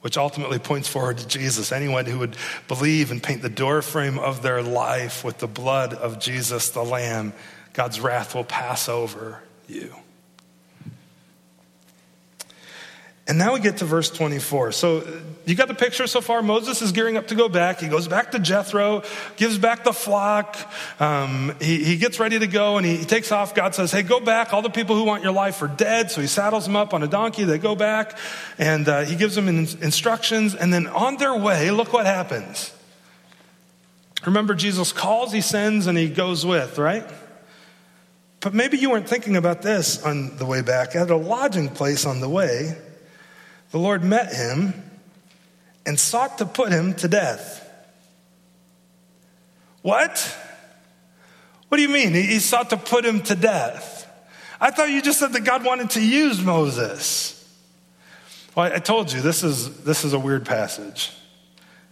which 0.04 0.18
ultimately 0.18 0.58
points 0.58 0.86
forward 0.86 1.16
to 1.16 1.26
Jesus. 1.26 1.72
Anyone 1.72 2.04
who 2.04 2.18
would 2.18 2.36
believe 2.68 3.10
and 3.10 3.22
paint 3.22 3.40
the 3.40 3.48
doorframe 3.48 4.18
of 4.18 4.42
their 4.42 4.62
life 4.62 5.24
with 5.24 5.38
the 5.38 5.46
blood 5.46 5.94
of 5.94 6.20
Jesus, 6.20 6.68
the 6.68 6.84
Lamb, 6.84 7.32
God's 7.72 8.00
wrath 8.00 8.34
will 8.34 8.44
pass 8.44 8.86
over 8.86 9.40
you. 9.66 9.94
And 13.26 13.38
now 13.38 13.54
we 13.54 13.60
get 13.60 13.78
to 13.78 13.86
verse 13.86 14.10
24. 14.10 14.72
So 14.72 15.02
you 15.46 15.54
got 15.54 15.68
the 15.68 15.74
picture 15.74 16.06
so 16.06 16.20
far? 16.20 16.42
Moses 16.42 16.82
is 16.82 16.92
gearing 16.92 17.16
up 17.16 17.28
to 17.28 17.34
go 17.34 17.48
back. 17.48 17.80
He 17.80 17.88
goes 17.88 18.06
back 18.06 18.32
to 18.32 18.38
Jethro, 18.38 19.02
gives 19.36 19.56
back 19.56 19.82
the 19.82 19.94
flock. 19.94 20.56
Um, 21.00 21.54
he, 21.58 21.82
he, 21.84 21.96
gets 21.96 22.20
ready 22.20 22.38
to 22.38 22.46
go 22.46 22.76
and 22.76 22.84
he, 22.84 22.96
he, 22.96 23.04
takes 23.06 23.32
off. 23.32 23.54
God 23.54 23.74
says, 23.74 23.92
Hey, 23.92 24.02
go 24.02 24.20
back. 24.20 24.52
All 24.52 24.60
the 24.60 24.68
people 24.68 24.94
who 24.94 25.04
want 25.04 25.22
your 25.22 25.32
life 25.32 25.62
are 25.62 25.68
dead. 25.68 26.10
So 26.10 26.20
he 26.20 26.26
saddles 26.26 26.66
them 26.66 26.76
up 26.76 26.92
on 26.92 27.02
a 27.02 27.06
donkey. 27.06 27.44
They 27.44 27.58
go 27.58 27.74
back 27.74 28.18
and 28.58 28.86
uh, 28.86 29.04
he 29.04 29.16
gives 29.16 29.34
them 29.34 29.48
in, 29.48 29.68
instructions. 29.80 30.54
And 30.54 30.72
then 30.72 30.86
on 30.86 31.16
their 31.16 31.34
way, 31.34 31.70
look 31.70 31.94
what 31.94 32.04
happens. 32.04 32.74
Remember, 34.26 34.54
Jesus 34.54 34.92
calls, 34.92 35.32
he 35.32 35.40
sends, 35.40 35.86
and 35.86 35.96
he 35.98 36.08
goes 36.08 36.44
with, 36.46 36.78
right? 36.78 37.04
But 38.40 38.54
maybe 38.54 38.78
you 38.78 38.90
weren't 38.90 39.08
thinking 39.08 39.36
about 39.36 39.62
this 39.62 40.02
on 40.02 40.36
the 40.36 40.46
way 40.46 40.62
back. 40.62 40.94
At 40.94 41.10
a 41.10 41.16
lodging 41.16 41.68
place 41.68 42.06
on 42.06 42.20
the 42.20 42.28
way, 42.28 42.76
the 43.74 43.80
Lord 43.80 44.04
met 44.04 44.32
him 44.32 44.72
and 45.84 45.98
sought 45.98 46.38
to 46.38 46.46
put 46.46 46.70
him 46.70 46.94
to 46.94 47.08
death. 47.08 47.68
What? 49.82 50.38
What 51.66 51.78
do 51.78 51.82
you 51.82 51.88
mean? 51.88 52.14
He 52.14 52.38
sought 52.38 52.70
to 52.70 52.76
put 52.76 53.04
him 53.04 53.20
to 53.22 53.34
death. 53.34 54.08
I 54.60 54.70
thought 54.70 54.90
you 54.90 55.02
just 55.02 55.18
said 55.18 55.32
that 55.32 55.40
God 55.40 55.64
wanted 55.64 55.90
to 55.90 56.00
use 56.00 56.40
Moses. 56.40 57.52
Well, 58.54 58.72
I 58.72 58.78
told 58.78 59.12
you 59.12 59.20
this 59.20 59.42
is, 59.42 59.82
this 59.82 60.04
is 60.04 60.12
a 60.12 60.20
weird 60.20 60.46
passage. 60.46 61.10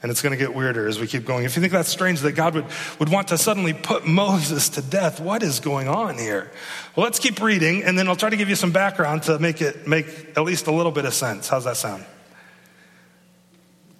And 0.03 0.11
it's 0.11 0.21
going 0.21 0.33
to 0.33 0.37
get 0.37 0.53
weirder 0.53 0.88
as 0.88 0.99
we 0.99 1.07
keep 1.07 1.25
going. 1.25 1.45
If 1.45 1.55
you 1.55 1.61
think 1.61 1.73
that's 1.73 1.88
strange 1.88 2.21
that 2.21 2.33
God 2.33 2.55
would, 2.55 2.67
would 2.99 3.09
want 3.09 3.29
to 3.29 3.38
suddenly 3.38 3.73
put 3.73 4.05
Moses 4.07 4.69
to 4.71 4.83
death, 4.83 5.21
what 5.21 5.43
is 5.43 5.61
going 5.61 5.88
on 5.88 6.19
here? 6.19 6.51
Well, 6.97 7.05
let's 7.05 7.21
keep 7.21 7.41
reading, 7.41 7.85
and 7.85 7.97
then 7.97 8.09
I'll 8.09 8.17
try 8.17 8.31
to 8.31 8.37
give 8.37 8.49
you 8.49 8.57
some 8.57 8.73
background 8.73 9.23
to 9.25 9.38
make 9.38 9.62
it 9.62 9.87
make 9.87 10.07
at 10.37 10.43
least 10.43 10.67
a 10.67 10.73
little 10.73 10.93
bit 10.93 11.05
of 11.05 11.15
sense. 11.15 11.49
How's 11.49 11.65
that 11.65 11.77
sound? 11.77 12.05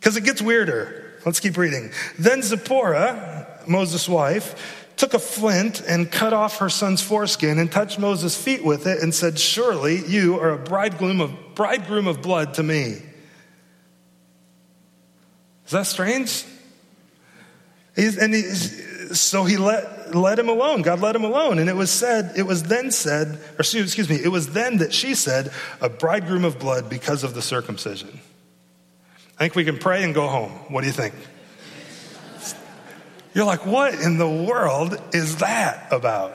Because 0.01 0.17
it 0.17 0.25
gets 0.25 0.43
weirder. 0.43 1.21
Let's 1.25 1.39
keep 1.39 1.57
reading. 1.57 1.93
Then 2.19 2.43
Zipporah, 2.43 3.63
Moses' 3.69 4.09
wife, 4.09 4.89
took 4.97 5.15
a 5.15 5.19
flint 5.19 5.81
and 5.87 6.11
cut 6.11 6.33
off 6.33 6.59
her 6.59 6.69
son's 6.69 7.01
foreskin 7.01 7.59
and 7.59 7.71
touched 7.71 7.99
Moses' 7.99 8.37
feet 8.37 8.65
with 8.65 8.87
it 8.87 9.03
and 9.03 9.15
said, 9.15 9.39
Surely 9.39 10.05
you 10.05 10.39
are 10.41 10.51
a 10.51 10.59
bridegroom 10.59 11.21
of, 11.21 11.55
bridegroom 11.55 12.09
of 12.09 12.23
blood 12.23 12.55
to 12.55 12.63
me. 12.63 13.03
Is 15.73 15.75
that 15.75 15.87
strange? 15.87 16.45
He's, 17.97 18.19
and 18.19 18.35
he, 18.35 18.43
so 18.43 19.45
he 19.45 19.57
let, 19.57 20.15
let 20.15 20.39
him 20.39 20.51
alone. 20.51 20.83
God 20.83 21.01
let 21.01 21.17
him 21.17 21.25
alone. 21.25 21.59
And 21.59 21.71
it 21.71 21.75
was 21.75 21.91
said, 21.91 22.33
it 22.37 22.43
was 22.43 22.65
then 22.65 22.91
said, 22.91 23.41
or 23.53 23.61
excuse 23.61 24.07
me, 24.07 24.17
it 24.17 24.29
was 24.29 24.53
then 24.53 24.77
that 24.79 24.93
she 24.93 25.15
said, 25.15 25.51
a 25.81 25.89
bridegroom 25.89 26.45
of 26.45 26.59
blood 26.59 26.91
because 26.91 27.25
of 27.25 27.33
the 27.33 27.41
circumcision. 27.41 28.21
I 29.39 29.45
think 29.45 29.55
we 29.55 29.65
can 29.65 29.79
pray 29.79 30.05
and 30.05 30.15
go 30.15 30.29
home. 30.29 30.51
What 30.69 30.83
do 30.83 30.89
you 30.89 30.93
think? 30.93 31.15
You're 33.33 33.47
like, 33.47 33.65
what 33.65 33.95
in 33.95 34.19
the 34.19 34.29
world 34.29 35.01
is 35.15 35.39
that 35.39 35.91
about? 35.91 36.35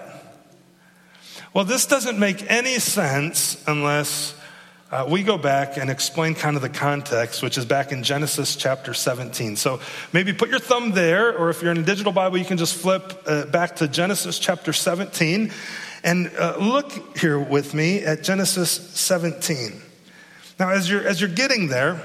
Well, 1.53 1.63
this 1.63 1.85
doesn't 1.85 2.17
make 2.17 2.49
any 2.49 2.79
sense 2.79 3.63
unless 3.67 4.33
uh, 4.89 5.05
we 5.09 5.21
go 5.21 5.37
back 5.37 5.75
and 5.77 5.89
explain 5.89 6.33
kind 6.33 6.55
of 6.55 6.61
the 6.61 6.69
context, 6.69 7.43
which 7.43 7.57
is 7.57 7.65
back 7.65 7.91
in 7.91 8.03
Genesis 8.03 8.55
chapter 8.55 8.93
17. 8.93 9.57
So 9.57 9.81
maybe 10.13 10.31
put 10.31 10.49
your 10.49 10.59
thumb 10.59 10.91
there, 10.91 11.37
or 11.37 11.49
if 11.49 11.61
you're 11.61 11.71
in 11.71 11.77
a 11.77 11.83
digital 11.83 12.13
Bible, 12.13 12.37
you 12.37 12.45
can 12.45 12.57
just 12.57 12.75
flip 12.75 13.21
uh, 13.25 13.45
back 13.47 13.75
to 13.77 13.87
Genesis 13.89 14.39
chapter 14.39 14.71
17 14.71 15.51
and 16.03 16.31
uh, 16.39 16.55
look 16.57 17.17
here 17.17 17.37
with 17.37 17.73
me 17.73 17.99
at 17.99 18.23
Genesis 18.23 18.71
17. 18.71 19.81
Now, 20.57 20.69
as 20.69 20.89
you're, 20.89 21.05
as 21.05 21.19
you're 21.19 21.29
getting 21.29 21.67
there, 21.67 22.01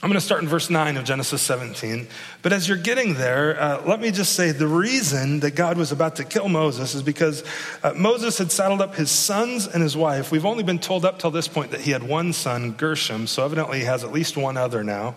I'm 0.00 0.08
going 0.08 0.20
to 0.20 0.24
start 0.24 0.42
in 0.42 0.48
verse 0.48 0.70
9 0.70 0.96
of 0.96 1.02
Genesis 1.02 1.42
17. 1.42 2.06
But 2.42 2.52
as 2.52 2.68
you're 2.68 2.78
getting 2.78 3.14
there, 3.14 3.60
uh, 3.60 3.82
let 3.84 3.98
me 3.98 4.12
just 4.12 4.34
say 4.34 4.52
the 4.52 4.68
reason 4.68 5.40
that 5.40 5.56
God 5.56 5.76
was 5.76 5.90
about 5.90 6.16
to 6.16 6.24
kill 6.24 6.48
Moses 6.48 6.94
is 6.94 7.02
because 7.02 7.42
uh, 7.82 7.94
Moses 7.96 8.38
had 8.38 8.52
saddled 8.52 8.80
up 8.80 8.94
his 8.94 9.10
sons 9.10 9.66
and 9.66 9.82
his 9.82 9.96
wife. 9.96 10.30
We've 10.30 10.46
only 10.46 10.62
been 10.62 10.78
told 10.78 11.04
up 11.04 11.18
till 11.18 11.32
this 11.32 11.48
point 11.48 11.72
that 11.72 11.80
he 11.80 11.90
had 11.90 12.04
one 12.04 12.32
son, 12.32 12.72
Gershom, 12.72 13.26
so 13.26 13.44
evidently 13.44 13.80
he 13.80 13.86
has 13.86 14.04
at 14.04 14.12
least 14.12 14.36
one 14.36 14.56
other 14.56 14.84
now. 14.84 15.16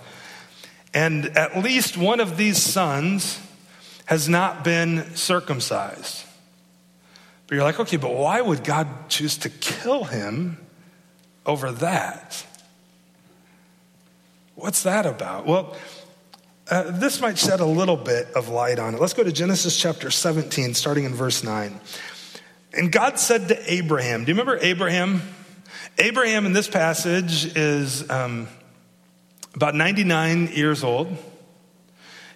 And 0.96 1.38
at 1.38 1.64
least 1.64 1.96
one 1.96 2.20
of 2.20 2.36
these 2.36 2.58
sons 2.58 3.40
has 4.06 4.28
not 4.28 4.64
been 4.64 5.16
circumcised. 5.16 6.26
But 7.46 7.54
you're 7.54 7.64
like, 7.64 7.80
okay, 7.80 7.98
but 7.98 8.16
why 8.16 8.42
would 8.42 8.64
God 8.64 8.88
choose 9.10 9.38
to 9.38 9.50
kill 9.50 10.06
him 10.06 10.58
over 11.46 11.72
that? 11.72 12.48
What's 14.62 14.84
that 14.84 15.08
about? 15.08 15.48
Well, 15.48 15.76
uh, 16.70 16.92
this 16.92 17.20
might 17.20 17.40
shed 17.40 17.62
a 17.62 17.66
little 17.66 17.98
bit 17.98 18.28
of 18.34 18.48
light 18.48 18.78
on 18.78 18.94
it. 18.94 19.02
Let's 19.02 19.14
go 19.14 19.24
to 19.24 19.32
Genesis 19.32 19.76
chapter 19.76 20.12
17, 20.12 20.76
starting 20.76 21.06
in 21.06 21.16
verse 21.16 21.44
9. 21.44 21.80
And 22.78 22.92
God 22.92 23.18
said 23.18 23.48
to 23.48 23.74
Abraham, 23.74 24.24
Do 24.24 24.32
you 24.32 24.38
remember 24.38 24.60
Abraham? 24.62 25.24
Abraham 25.98 26.46
in 26.46 26.54
this 26.54 26.68
passage 26.68 27.58
is 27.58 28.08
um, 28.12 28.48
about 29.56 29.74
99 29.74 30.50
years 30.50 30.84
old. 30.84 31.18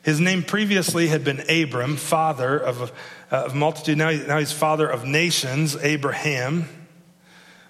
His 0.01 0.19
name 0.19 0.41
previously 0.41 1.05
had 1.05 1.23
been 1.23 1.43
Abram, 1.47 1.95
father 1.95 2.57
of, 2.57 2.91
uh, 3.31 3.35
of 3.35 3.53
multitude. 3.53 3.99
Now, 3.99 4.09
he, 4.09 4.25
now 4.25 4.39
he's 4.39 4.51
father 4.51 4.87
of 4.87 5.05
nations, 5.05 5.75
Abraham. 5.75 6.67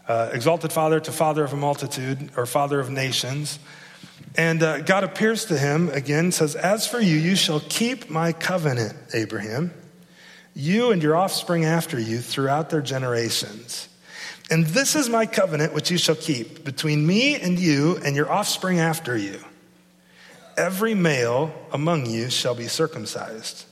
Uh, 0.07 0.29
exalted 0.31 0.71
father 0.71 1.01
to 1.01 1.11
father 1.11 1.43
of 1.43 1.51
a 1.51 1.57
multitude, 1.57 2.29
or 2.37 2.45
father 2.45 2.79
of 2.79 2.89
nations. 2.89 3.59
And 4.37 4.61
uh, 4.61 4.81
God 4.81 5.03
appears 5.03 5.45
to 5.45 5.57
him 5.57 5.89
again, 5.89 6.31
says, 6.31 6.55
As 6.55 6.87
for 6.87 6.99
you, 6.99 7.15
you 7.15 7.35
shall 7.35 7.61
keep 7.61 8.09
my 8.09 8.33
covenant, 8.33 8.95
Abraham, 9.13 9.71
you 10.53 10.91
and 10.91 11.01
your 11.01 11.15
offspring 11.15 11.65
after 11.65 11.99
you 11.99 12.19
throughout 12.19 12.69
their 12.69 12.81
generations. 12.81 13.87
And 14.49 14.65
this 14.65 14.95
is 14.95 15.09
my 15.09 15.25
covenant 15.25 15.73
which 15.73 15.89
you 15.89 15.97
shall 15.97 16.15
keep 16.15 16.63
between 16.63 17.05
me 17.05 17.39
and 17.39 17.57
you 17.57 17.97
and 18.03 18.15
your 18.15 18.31
offspring 18.31 18.79
after 18.79 19.17
you. 19.17 19.39
Every 20.57 20.93
male 20.93 21.53
among 21.71 22.05
you 22.05 22.29
shall 22.29 22.55
be 22.55 22.67
circumcised. 22.67 23.65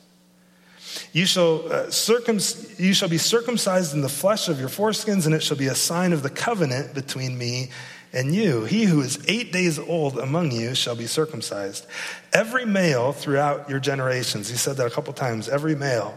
You 1.12 1.26
shall, 1.26 1.72
uh, 1.72 1.92
circum- 1.92 2.40
you 2.78 2.94
shall 2.94 3.10
be 3.10 3.18
circumcised 3.18 3.94
in 3.94 4.02
the 4.02 4.10
flesh 4.10 4.48
of 4.48 4.60
your 4.60 4.70
foreskins, 4.70 5.26
and 5.26 5.34
it 5.34 5.44
shall 5.44 5.58
be 5.58 5.68
a 5.68 5.76
sign 5.76 6.14
of 6.14 6.24
the 6.24 6.30
covenant 6.30 6.94
between 6.94 7.38
me 7.38 7.70
And 8.14 8.36
you, 8.36 8.66
he 8.66 8.86
who 8.86 9.02
is 9.02 9.20
eight 9.28 9.52
days 9.52 9.80
old 9.80 10.20
among 10.20 10.52
you, 10.52 10.76
shall 10.76 10.96
be 10.96 11.08
circumcised. 11.08 11.88
Every 12.32 12.64
male 12.64 13.12
throughout 13.12 13.70
your 13.70 13.80
generations, 13.80 14.50
he 14.50 14.56
said 14.56 14.78
that 14.78 14.86
a 14.86 14.92
couple 14.92 15.14
times, 15.14 15.50
every 15.50 15.76
male, 15.76 16.16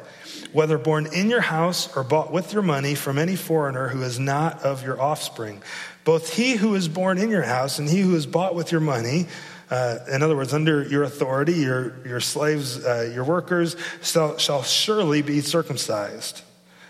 whether 0.53 0.77
born 0.77 1.07
in 1.07 1.31
your 1.31 1.41
house 1.41 1.95
or 1.97 2.05
bought 2.05 2.31
with 2.31 2.53
your 2.53 2.63
money 2.63 2.95
from 2.95 3.19
any 3.19 3.35
foreigner 3.35 3.89
who 3.89 4.03
is 4.03 4.19
not 4.19 4.63
of 4.63 4.85
your 4.85 5.01
offspring, 5.01 5.63
both 6.05 6.35
he 6.35 6.57
who 6.57 6.75
is 6.75 6.87
born 6.87 7.17
in 7.17 7.31
your 7.31 7.43
house 7.43 7.79
and 7.79 7.89
he 7.89 8.03
who 8.03 8.15
is 8.15 8.27
bought 8.27 8.55
with 8.55 8.71
your 8.71 8.83
money, 8.83 9.27
uh, 9.71 9.99
in 10.13 10.23
other 10.23 10.37
words, 10.37 10.53
under 10.53 10.83
your 10.83 11.03
authority, 11.03 11.55
your, 11.55 12.07
your 12.07 12.21
slaves, 12.21 12.85
uh, 12.85 13.11
your 13.15 13.25
workers, 13.25 13.75
shall, 14.03 14.37
shall 14.37 14.63
surely 14.63 15.23
be 15.23 15.41
circumcised. 15.41 16.43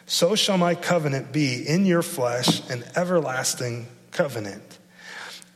So 0.07 0.35
shall 0.35 0.59
my 0.59 0.75
covenant 0.75 1.33
be 1.33 1.67
in 1.67 1.87
your 1.87 2.03
flesh, 2.03 2.69
an 2.71 2.85
everlasting 2.97 3.87
covenant. 4.11 4.76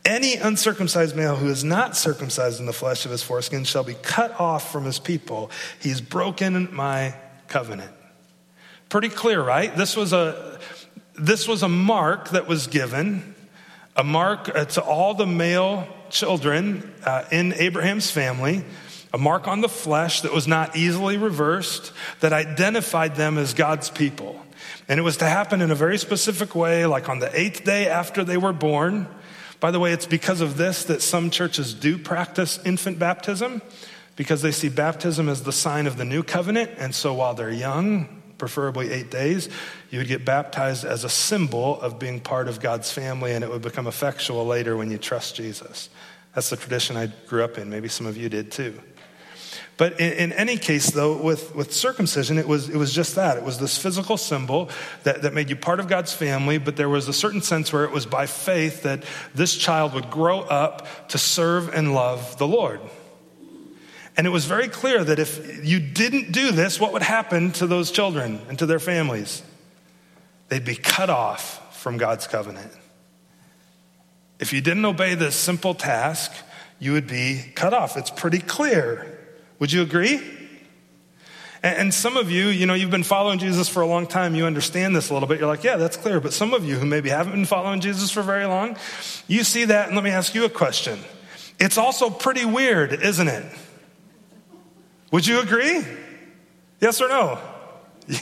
Any 0.04 0.36
uncircumcised 0.36 1.14
male 1.14 1.36
who 1.36 1.48
is 1.48 1.62
not 1.62 1.96
circumcised 1.96 2.58
in 2.58 2.66
the 2.66 2.72
flesh 2.72 3.04
of 3.04 3.10
his 3.10 3.22
foreskin 3.22 3.64
shall 3.64 3.84
be 3.84 3.94
cut 3.94 4.38
off 4.40 4.72
from 4.72 4.84
his 4.84 4.98
people. 4.98 5.50
He's 5.78 6.00
broken 6.00 6.74
my 6.74 7.14
covenant. 7.48 7.92
Pretty 8.88 9.10
clear, 9.10 9.42
right? 9.42 9.76
This 9.76 9.96
was 9.96 10.12
a, 10.12 10.58
this 11.18 11.46
was 11.46 11.62
a 11.62 11.68
mark 11.68 12.30
that 12.30 12.48
was 12.48 12.66
given, 12.66 13.34
a 13.94 14.02
mark 14.02 14.48
uh, 14.48 14.64
to 14.64 14.82
all 14.82 15.14
the 15.14 15.26
male 15.26 15.86
children 16.08 16.92
uh, 17.04 17.24
in 17.30 17.52
Abraham's 17.54 18.10
family, 18.10 18.64
a 19.12 19.18
mark 19.18 19.46
on 19.48 19.60
the 19.60 19.68
flesh 19.68 20.22
that 20.22 20.32
was 20.32 20.48
not 20.48 20.76
easily 20.76 21.18
reversed, 21.18 21.92
that 22.20 22.32
identified 22.32 23.16
them 23.16 23.36
as 23.36 23.52
God's 23.52 23.90
people. 23.90 24.40
And 24.88 24.98
it 24.98 25.02
was 25.02 25.18
to 25.18 25.26
happen 25.26 25.60
in 25.60 25.70
a 25.70 25.74
very 25.74 25.98
specific 25.98 26.54
way, 26.54 26.86
like 26.86 27.08
on 27.08 27.18
the 27.18 27.30
eighth 27.38 27.64
day 27.64 27.86
after 27.86 28.24
they 28.24 28.36
were 28.36 28.52
born. 28.52 29.06
By 29.60 29.70
the 29.70 29.78
way, 29.78 29.92
it's 29.92 30.06
because 30.06 30.40
of 30.40 30.56
this 30.56 30.84
that 30.84 31.02
some 31.02 31.30
churches 31.30 31.74
do 31.74 31.98
practice 31.98 32.58
infant 32.64 32.98
baptism, 32.98 33.62
because 34.16 34.42
they 34.42 34.52
see 34.52 34.68
baptism 34.68 35.28
as 35.28 35.42
the 35.42 35.52
sign 35.52 35.86
of 35.86 35.96
the 35.96 36.04
new 36.04 36.22
covenant. 36.22 36.70
And 36.78 36.94
so 36.94 37.14
while 37.14 37.34
they're 37.34 37.50
young, 37.50 38.22
preferably 38.38 38.90
eight 38.90 39.10
days, 39.10 39.48
you 39.90 39.98
would 39.98 40.08
get 40.08 40.24
baptized 40.24 40.84
as 40.84 41.04
a 41.04 41.08
symbol 41.08 41.80
of 41.80 41.98
being 41.98 42.20
part 42.20 42.48
of 42.48 42.60
God's 42.60 42.90
family, 42.90 43.32
and 43.32 43.44
it 43.44 43.50
would 43.50 43.62
become 43.62 43.86
effectual 43.86 44.46
later 44.46 44.76
when 44.76 44.90
you 44.90 44.98
trust 44.98 45.36
Jesus. 45.36 45.90
That's 46.34 46.48
the 46.48 46.56
tradition 46.56 46.96
I 46.96 47.06
grew 47.26 47.44
up 47.44 47.58
in. 47.58 47.68
Maybe 47.68 47.88
some 47.88 48.06
of 48.06 48.16
you 48.16 48.28
did 48.28 48.50
too. 48.50 48.80
But 49.80 49.98
in, 49.98 50.12
in, 50.12 50.32
any 50.34 50.58
case, 50.58 50.90
though, 50.90 51.16
with, 51.16 51.54
with 51.54 51.72
circumcision, 51.72 52.36
it 52.36 52.46
was, 52.46 52.68
it 52.68 52.76
was 52.76 52.92
just 52.92 53.14
that. 53.14 53.38
It 53.38 53.44
was 53.44 53.58
this 53.58 53.78
physical 53.78 54.18
symbol 54.18 54.68
that, 55.04 55.22
that 55.22 55.32
made 55.32 55.48
you 55.48 55.56
part 55.56 55.80
of 55.80 55.88
God's 55.88 56.12
family, 56.12 56.58
but 56.58 56.76
there 56.76 56.90
was 56.90 57.08
a 57.08 57.14
certain 57.14 57.40
sense 57.40 57.72
where 57.72 57.84
it 57.84 57.90
was 57.90 58.04
by 58.04 58.26
faith 58.26 58.82
that 58.82 59.04
this 59.34 59.56
child 59.56 59.94
would 59.94 60.10
grow 60.10 60.40
up 60.40 61.08
to 61.08 61.16
serve 61.16 61.72
and 61.72 61.94
love 61.94 62.36
the 62.36 62.46
Lord. 62.46 62.82
And 64.18 64.26
it 64.26 64.30
was 64.30 64.44
very 64.44 64.68
clear 64.68 65.02
that 65.02 65.18
if 65.18 65.64
you 65.64 65.80
didn't 65.80 66.30
do 66.30 66.52
this, 66.52 66.78
what 66.78 66.92
would 66.92 67.00
happen 67.00 67.50
to 67.52 67.66
those 67.66 67.90
children 67.90 68.38
and 68.50 68.58
to 68.58 68.66
their 68.66 68.80
families? 68.80 69.42
They'd 70.48 70.62
be 70.62 70.76
cut 70.76 71.08
off 71.08 71.80
from 71.80 71.96
God's 71.96 72.26
covenant. 72.26 72.70
If 74.38 74.52
you 74.52 74.60
didn't 74.60 74.84
obey 74.84 75.14
this 75.14 75.36
simple 75.36 75.72
task, 75.72 76.32
you 76.78 76.92
would 76.92 77.06
be 77.06 77.50
cut 77.54 77.72
off. 77.72 77.96
It's 77.96 78.10
pretty 78.10 78.40
clear. 78.40 79.16
Would 79.60 79.72
you 79.72 79.82
agree? 79.82 80.20
And 81.62 81.92
some 81.92 82.16
of 82.16 82.30
you, 82.30 82.48
you 82.48 82.64
know, 82.64 82.72
you've 82.72 82.90
been 82.90 83.04
following 83.04 83.38
Jesus 83.38 83.68
for 83.68 83.82
a 83.82 83.86
long 83.86 84.06
time. 84.06 84.34
You 84.34 84.46
understand 84.46 84.96
this 84.96 85.10
a 85.10 85.12
little 85.12 85.28
bit. 85.28 85.38
You're 85.38 85.48
like, 85.48 85.62
yeah, 85.62 85.76
that's 85.76 85.98
clear. 85.98 86.18
But 86.18 86.32
some 86.32 86.54
of 86.54 86.64
you 86.64 86.76
who 86.76 86.86
maybe 86.86 87.10
haven't 87.10 87.32
been 87.32 87.44
following 87.44 87.80
Jesus 87.80 88.10
for 88.10 88.22
very 88.22 88.46
long, 88.46 88.78
you 89.28 89.44
see 89.44 89.66
that. 89.66 89.88
And 89.88 89.94
let 89.94 90.02
me 90.02 90.10
ask 90.10 90.34
you 90.34 90.46
a 90.46 90.48
question. 90.48 90.98
It's 91.58 91.76
also 91.76 92.08
pretty 92.08 92.46
weird, 92.46 92.94
isn't 92.94 93.28
it? 93.28 93.44
Would 95.12 95.26
you 95.26 95.40
agree? 95.40 95.84
Yes 96.80 97.00
or 97.00 97.08
no? 97.08 97.38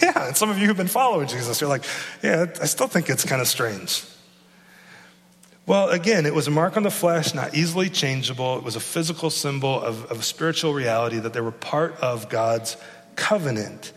Yeah. 0.03 0.27
And 0.27 0.37
some 0.37 0.51
of 0.51 0.59
you 0.59 0.67
who've 0.67 0.77
been 0.77 0.87
following 0.87 1.29
Jesus, 1.29 1.63
you're 1.63 1.71
like, 1.71 1.85
yeah, 2.23 2.45
I 2.61 2.67
still 2.67 2.89
think 2.89 3.09
it's 3.09 3.25
kind 3.25 3.41
of 3.41 3.49
strange. 3.49 4.05
Well, 5.69 5.91
again, 5.91 6.25
it 6.25 6.35
was 6.35 6.47
a 6.47 6.51
mark 6.51 6.79
on 6.79 6.83
the 6.83 6.91
flesh, 6.91 7.35
not 7.35 7.55
easily 7.55 7.91
changeable. 7.91 8.57
It 8.57 8.65
was 8.65 8.75
a 8.75 8.81
physical 8.81 9.29
symbol 9.29 9.79
of, 9.79 10.11
of 10.11 10.25
spiritual 10.25 10.73
reality 10.73 11.19
that 11.19 11.35
they 11.35 11.43
were 11.43 11.53
part 11.53 11.95
of 12.01 12.31
God's 12.31 12.79
covenant. 13.17 13.93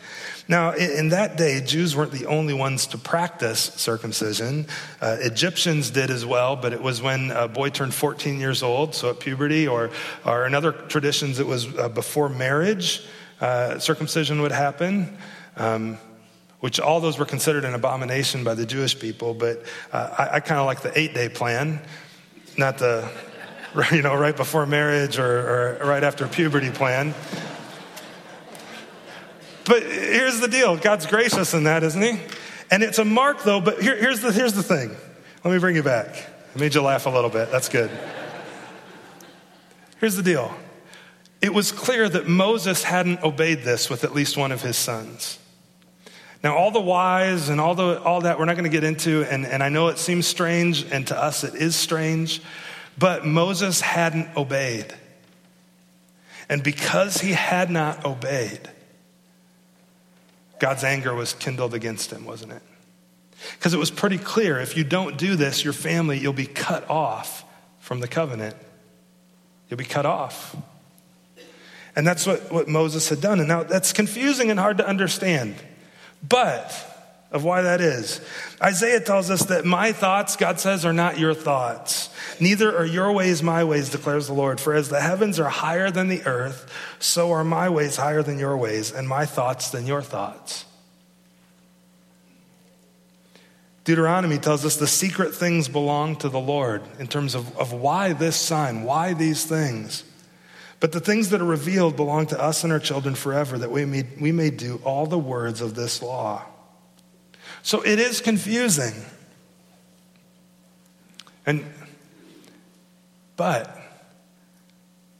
Now, 0.49 0.73
in, 0.73 1.07
that 1.09 1.37
day, 1.37 1.61
Jews 1.61 1.95
weren't 1.95 2.11
the 2.11 2.25
only 2.25 2.53
ones 2.53 2.87
to 2.87 2.97
practice 2.97 3.61
circumcision. 3.61 4.67
Uh, 4.99 5.15
Egyptians 5.21 5.91
did 5.91 6.09
as 6.09 6.25
well, 6.25 6.57
but 6.57 6.73
it 6.73 6.81
was 6.81 7.01
when 7.01 7.31
a 7.31 7.47
boy 7.47 7.69
turned 7.69 7.93
14 7.93 8.37
years 8.37 8.63
old, 8.63 8.93
so 8.93 9.11
at 9.11 9.21
puberty, 9.21 9.65
or, 9.65 9.91
or 10.25 10.45
in 10.45 10.53
other 10.53 10.73
traditions, 10.73 11.39
it 11.39 11.47
was 11.47 11.73
uh, 11.77 11.87
before 11.87 12.27
marriage, 12.27 13.01
uh, 13.39 13.79
circumcision 13.79 14.41
would 14.41 14.51
happen. 14.51 15.17
Um, 15.55 15.97
which 16.61 16.79
all 16.79 17.01
those 17.01 17.19
were 17.19 17.25
considered 17.25 17.65
an 17.65 17.73
abomination 17.73 18.43
by 18.43 18.53
the 18.53 18.65
Jewish 18.65 18.97
people, 18.97 19.33
but 19.33 19.63
uh, 19.91 20.15
I, 20.17 20.35
I 20.35 20.39
kind 20.39 20.59
of 20.59 20.65
like 20.67 20.81
the 20.81 20.97
eight 20.97 21.13
day 21.13 21.27
plan, 21.27 21.81
not 22.57 22.77
the, 22.77 23.09
you 23.91 24.01
know, 24.01 24.15
right 24.15 24.35
before 24.35 24.65
marriage 24.65 25.19
or, 25.19 25.79
or 25.81 25.87
right 25.87 26.03
after 26.03 26.27
puberty 26.27 26.69
plan. 26.69 27.13
But 29.65 29.83
here's 29.83 30.39
the 30.39 30.47
deal 30.47 30.77
God's 30.77 31.05
gracious 31.05 31.53
in 31.53 31.65
that, 31.65 31.83
isn't 31.83 32.01
He? 32.01 32.19
And 32.69 32.83
it's 32.83 32.99
a 32.99 33.05
mark, 33.05 33.43
though, 33.43 33.59
but 33.59 33.81
here, 33.81 33.97
here's, 33.97 34.21
the, 34.21 34.31
here's 34.31 34.53
the 34.53 34.63
thing. 34.63 34.95
Let 35.43 35.53
me 35.53 35.59
bring 35.59 35.75
you 35.75 35.83
back. 35.83 36.27
I 36.55 36.59
made 36.59 36.73
you 36.75 36.81
laugh 36.81 37.05
a 37.05 37.09
little 37.09 37.29
bit. 37.29 37.51
That's 37.51 37.69
good. 37.69 37.91
Here's 39.99 40.15
the 40.15 40.23
deal 40.23 40.53
it 41.41 41.53
was 41.53 41.71
clear 41.71 42.07
that 42.07 42.27
Moses 42.27 42.83
hadn't 42.83 43.23
obeyed 43.23 43.63
this 43.63 43.89
with 43.89 44.03
at 44.03 44.13
least 44.13 44.37
one 44.37 44.51
of 44.51 44.61
his 44.61 44.77
sons. 44.77 45.39
Now, 46.43 46.55
all 46.57 46.71
the 46.71 46.81
whys 46.81 47.49
and 47.49 47.61
all, 47.61 47.75
the, 47.75 48.01
all 48.01 48.21
that 48.21 48.39
we're 48.39 48.45
not 48.45 48.55
going 48.55 48.69
to 48.69 48.75
get 48.75 48.83
into, 48.83 49.23
and, 49.23 49.45
and 49.45 49.61
I 49.61 49.69
know 49.69 49.89
it 49.89 49.99
seems 49.99 50.25
strange, 50.25 50.83
and 50.91 51.05
to 51.07 51.17
us 51.17 51.43
it 51.43 51.53
is 51.53 51.75
strange, 51.75 52.41
but 52.97 53.25
Moses 53.25 53.81
hadn't 53.81 54.35
obeyed. 54.35 54.93
And 56.49 56.63
because 56.63 57.21
he 57.21 57.31
had 57.31 57.69
not 57.69 58.05
obeyed, 58.05 58.69
God's 60.59 60.83
anger 60.83 61.13
was 61.13 61.33
kindled 61.33 61.73
against 61.73 62.11
him, 62.11 62.25
wasn't 62.25 62.53
it? 62.53 62.61
Because 63.53 63.73
it 63.73 63.77
was 63.77 63.91
pretty 63.91 64.17
clear 64.17 64.59
if 64.59 64.75
you 64.75 64.83
don't 64.83 65.17
do 65.17 65.35
this, 65.35 65.63
your 65.63 65.73
family, 65.73 66.19
you'll 66.19 66.33
be 66.33 66.45
cut 66.45 66.89
off 66.89 67.45
from 67.79 67.99
the 67.99 68.07
covenant. 68.07 68.55
You'll 69.69 69.77
be 69.77 69.85
cut 69.85 70.05
off. 70.05 70.55
And 71.95 72.05
that's 72.05 72.25
what, 72.25 72.51
what 72.51 72.67
Moses 72.67 73.09
had 73.09 73.21
done. 73.21 73.39
And 73.39 73.47
now 73.47 73.63
that's 73.63 73.93
confusing 73.93 74.49
and 74.49 74.59
hard 74.59 74.77
to 74.77 74.87
understand. 74.87 75.55
But 76.27 76.87
of 77.31 77.45
why 77.45 77.61
that 77.61 77.79
is. 77.79 78.19
Isaiah 78.61 78.99
tells 78.99 79.29
us 79.29 79.45
that 79.45 79.63
my 79.63 79.93
thoughts, 79.93 80.35
God 80.35 80.59
says, 80.59 80.83
are 80.85 80.93
not 80.93 81.17
your 81.17 81.33
thoughts. 81.33 82.09
Neither 82.41 82.77
are 82.77 82.85
your 82.85 83.11
ways 83.13 83.41
my 83.41 83.63
ways, 83.63 83.89
declares 83.89 84.27
the 84.27 84.33
Lord. 84.33 84.59
For 84.59 84.73
as 84.73 84.89
the 84.89 84.99
heavens 84.99 85.39
are 85.39 85.49
higher 85.49 85.89
than 85.89 86.09
the 86.09 86.23
earth, 86.25 86.69
so 86.99 87.31
are 87.31 87.45
my 87.45 87.69
ways 87.69 87.95
higher 87.95 88.21
than 88.21 88.37
your 88.37 88.57
ways, 88.57 88.91
and 88.91 89.07
my 89.07 89.25
thoughts 89.25 89.69
than 89.69 89.87
your 89.87 90.01
thoughts. 90.01 90.65
Deuteronomy 93.85 94.37
tells 94.37 94.65
us 94.65 94.75
the 94.75 94.85
secret 94.85 95.33
things 95.33 95.67
belong 95.67 96.17
to 96.17 96.29
the 96.29 96.39
Lord 96.39 96.83
in 96.99 97.07
terms 97.07 97.33
of, 97.33 97.57
of 97.57 97.71
why 97.73 98.13
this 98.13 98.35
sign, 98.35 98.83
why 98.83 99.13
these 99.13 99.45
things. 99.45 100.03
But 100.81 100.91
the 100.91 100.99
things 100.99 101.29
that 101.29 101.41
are 101.41 101.45
revealed 101.45 101.95
belong 101.95 102.25
to 102.27 102.41
us 102.41 102.63
and 102.63 102.73
our 102.73 102.79
children 102.79 103.13
forever, 103.13 103.57
that 103.59 103.69
we 103.71 103.85
may, 103.85 104.03
we 104.19 104.31
may 104.31 104.49
do 104.49 104.81
all 104.83 105.05
the 105.05 105.17
words 105.17 105.61
of 105.61 105.75
this 105.75 106.01
law. 106.01 106.43
So 107.61 107.85
it 107.85 107.99
is 107.99 108.19
confusing. 108.19 108.93
And, 111.45 111.63
but 113.37 113.77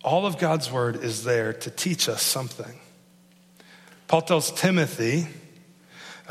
all 0.04 0.26
of 0.26 0.39
God's 0.39 0.71
word 0.71 1.04
is 1.04 1.24
there 1.24 1.54
to 1.54 1.69
teach 1.69 2.10
us 2.10 2.24
something. 2.24 2.80
Paul 4.08 4.24
tells 4.24 4.52
Timothy, 4.52 5.28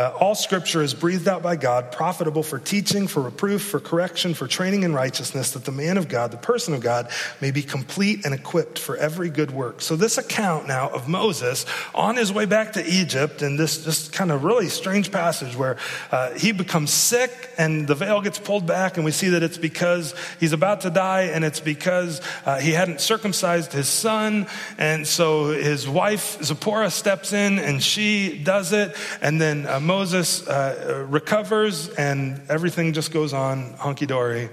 uh, 0.01 0.17
all 0.19 0.35
scripture 0.35 0.83
is 0.83 0.95
breathed 0.95 1.29
out 1.29 1.43
by 1.43 1.57
God, 1.57 1.93
profitable 1.93 2.43
for 2.43 2.59
teaching, 2.59 3.07
for 3.07 3.21
reproof, 3.21 3.63
for 3.63 3.81
correction, 3.81 4.33
for 4.33 4.47
training 4.47 4.83
in 4.83 4.95
righteousness, 4.95 5.51
that 5.51 5.67
the 5.67 5.73
man 5.73 5.99
of 5.99 6.09
God, 6.09 6.31
the 6.31 6.39
person 6.39 6.73
of 6.73 6.81
God, 6.81 7.11
may 7.43 7.51
be 7.51 7.63
complete 7.63 8.25
and 8.25 8.33
equipped 8.33 8.79
for 8.79 8.97
every 8.97 9.29
good 9.29 9.51
work. 9.51 9.83
So, 9.83 9.97
this 9.97 10.17
account 10.17 10.67
now 10.67 10.89
of 10.89 11.07
Moses 11.07 11.67
on 11.95 12.17
his 12.17 12.33
way 12.33 12.47
back 12.47 12.73
to 12.73 12.87
Egypt, 12.87 13.43
and 13.43 13.59
this 13.59 13.85
just 13.85 14.13
kind 14.15 14.33
of 14.33 14.43
really 14.43 14.69
strange 14.69 15.13
passage 15.13 15.55
where 15.55 15.77
uh, 16.11 16.33
he 16.33 16.53
becomes 16.53 16.91
sick 16.91 17.51
and 17.59 17.87
the 17.87 17.95
veil 17.95 18.23
gets 18.23 18.39
pulled 18.39 18.67
back, 18.67 18.97
and 18.97 19.05
we 19.05 19.11
see 19.11 19.29
that 19.29 19.43
it's 19.43 19.59
because 19.59 20.15
he's 20.39 20.55
about 20.55 20.81
to 20.81 20.91
die, 20.91 21.25
and 21.25 21.45
it's 21.45 21.61
because 21.61 22.23
uh, 22.47 22.59
he 22.59 22.71
hadn't 22.71 23.03
circumcised 23.03 23.75
his 23.75 23.89
son. 23.89 24.47
And 24.79 25.07
so 25.07 25.49
his 25.49 25.87
wife, 25.87 26.43
Zipporah, 26.43 26.91
steps 26.91 27.35
in 27.35 27.59
and 27.59 27.83
she 27.83 28.39
does 28.43 28.73
it. 28.73 28.97
And 29.21 29.41
then 29.41 29.67
uh, 29.67 29.81
Moses 29.91 30.47
uh, 30.47 31.05
recovers 31.09 31.89
and 31.89 32.41
everything 32.49 32.93
just 32.93 33.11
goes 33.11 33.33
on 33.33 33.73
hunky 33.73 34.07
dory 34.07 34.49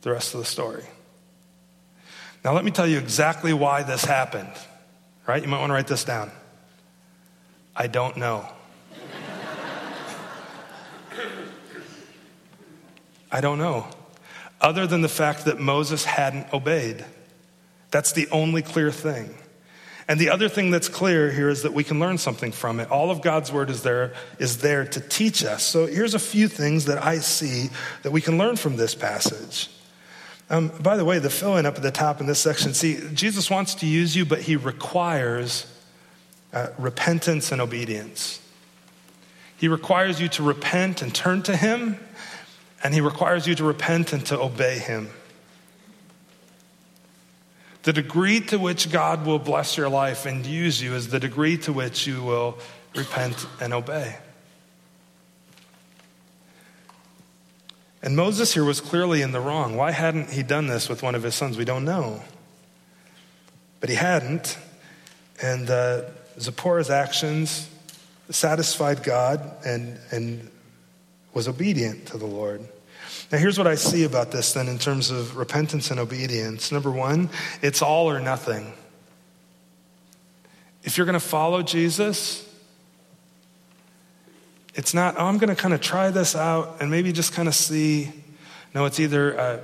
the 0.00 0.10
rest 0.10 0.32
of 0.32 0.40
the 0.40 0.46
story. 0.46 0.84
Now, 2.42 2.54
let 2.54 2.64
me 2.64 2.70
tell 2.70 2.86
you 2.86 2.96
exactly 2.96 3.52
why 3.52 3.82
this 3.82 4.02
happened, 4.02 4.50
right? 5.26 5.42
You 5.42 5.48
might 5.48 5.58
want 5.58 5.68
to 5.68 5.74
write 5.74 5.88
this 5.88 6.04
down. 6.04 6.30
I 7.76 7.86
don't 7.86 8.16
know. 8.16 8.48
I 13.30 13.42
don't 13.42 13.58
know. 13.58 13.86
Other 14.58 14.86
than 14.86 15.02
the 15.02 15.10
fact 15.10 15.44
that 15.44 15.60
Moses 15.60 16.06
hadn't 16.06 16.50
obeyed. 16.54 17.04
That's 17.90 18.12
the 18.12 18.26
only 18.30 18.62
clear 18.62 18.90
thing. 18.90 19.34
And 20.08 20.18
the 20.18 20.30
other 20.30 20.48
thing 20.48 20.70
that's 20.70 20.88
clear 20.88 21.30
here 21.30 21.48
is 21.48 21.62
that 21.62 21.72
we 21.72 21.84
can 21.84 22.00
learn 22.00 22.18
something 22.18 22.52
from 22.52 22.80
it. 22.80 22.90
All 22.90 23.10
of 23.10 23.22
God's 23.22 23.52
word 23.52 23.70
is 23.70 23.82
there, 23.82 24.12
is 24.38 24.58
there 24.58 24.84
to 24.84 25.00
teach 25.00 25.44
us. 25.44 25.62
So 25.62 25.86
here's 25.86 26.14
a 26.14 26.18
few 26.18 26.48
things 26.48 26.86
that 26.86 27.04
I 27.04 27.18
see 27.18 27.70
that 28.02 28.10
we 28.10 28.20
can 28.20 28.36
learn 28.36 28.56
from 28.56 28.76
this 28.76 28.94
passage. 28.94 29.70
Um, 30.50 30.68
by 30.80 30.96
the 30.96 31.04
way, 31.04 31.18
the 31.18 31.30
fill 31.30 31.56
in 31.56 31.66
up 31.66 31.76
at 31.76 31.82
the 31.82 31.90
top 31.90 32.20
in 32.20 32.26
this 32.26 32.40
section 32.40 32.74
see, 32.74 33.00
Jesus 33.14 33.48
wants 33.48 33.76
to 33.76 33.86
use 33.86 34.14
you, 34.16 34.24
but 34.24 34.40
he 34.40 34.56
requires 34.56 35.66
uh, 36.52 36.68
repentance 36.78 37.52
and 37.52 37.60
obedience. 37.60 38.40
He 39.56 39.68
requires 39.68 40.20
you 40.20 40.28
to 40.30 40.42
repent 40.42 41.00
and 41.00 41.14
turn 41.14 41.42
to 41.44 41.56
him, 41.56 41.98
and 42.82 42.92
he 42.92 43.00
requires 43.00 43.46
you 43.46 43.54
to 43.54 43.64
repent 43.64 44.12
and 44.12 44.26
to 44.26 44.38
obey 44.38 44.78
him. 44.78 45.08
The 47.82 47.92
degree 47.92 48.40
to 48.40 48.58
which 48.58 48.92
God 48.92 49.26
will 49.26 49.40
bless 49.40 49.76
your 49.76 49.88
life 49.88 50.24
and 50.24 50.46
use 50.46 50.80
you 50.80 50.94
is 50.94 51.08
the 51.08 51.18
degree 51.18 51.58
to 51.58 51.72
which 51.72 52.06
you 52.06 52.22
will 52.22 52.58
repent 52.94 53.46
and 53.60 53.72
obey. 53.72 54.16
And 58.02 58.16
Moses 58.16 58.52
here 58.54 58.64
was 58.64 58.80
clearly 58.80 59.22
in 59.22 59.32
the 59.32 59.40
wrong. 59.40 59.76
Why 59.76 59.92
hadn't 59.92 60.30
he 60.30 60.42
done 60.42 60.66
this 60.66 60.88
with 60.88 61.02
one 61.02 61.14
of 61.14 61.22
his 61.22 61.34
sons? 61.34 61.56
We 61.56 61.64
don't 61.64 61.84
know. 61.84 62.22
But 63.80 63.90
he 63.90 63.96
hadn't. 63.96 64.58
And 65.40 65.70
uh, 65.70 66.02
Zipporah's 66.38 66.90
actions 66.90 67.68
satisfied 68.30 69.02
God 69.02 69.40
and, 69.64 69.98
and 70.10 70.50
was 71.34 71.48
obedient 71.48 72.06
to 72.06 72.18
the 72.18 72.26
Lord. 72.26 72.66
Now, 73.32 73.38
here's 73.38 73.56
what 73.56 73.66
I 73.66 73.76
see 73.76 74.04
about 74.04 74.30
this 74.30 74.52
then 74.52 74.68
in 74.68 74.78
terms 74.78 75.10
of 75.10 75.38
repentance 75.38 75.90
and 75.90 75.98
obedience. 75.98 76.70
Number 76.70 76.90
one, 76.90 77.30
it's 77.62 77.80
all 77.80 78.10
or 78.10 78.20
nothing. 78.20 78.74
If 80.82 80.98
you're 80.98 81.06
going 81.06 81.14
to 81.14 81.20
follow 81.20 81.62
Jesus, 81.62 82.46
it's 84.74 84.92
not, 84.92 85.16
oh, 85.16 85.24
I'm 85.24 85.38
going 85.38 85.48
to 85.48 85.56
kind 85.56 85.72
of 85.72 85.80
try 85.80 86.10
this 86.10 86.36
out 86.36 86.76
and 86.80 86.90
maybe 86.90 87.10
just 87.10 87.32
kind 87.32 87.48
of 87.48 87.54
see. 87.54 88.12
No, 88.74 88.84
it's 88.84 89.00
either 89.00 89.40
uh, 89.40 89.60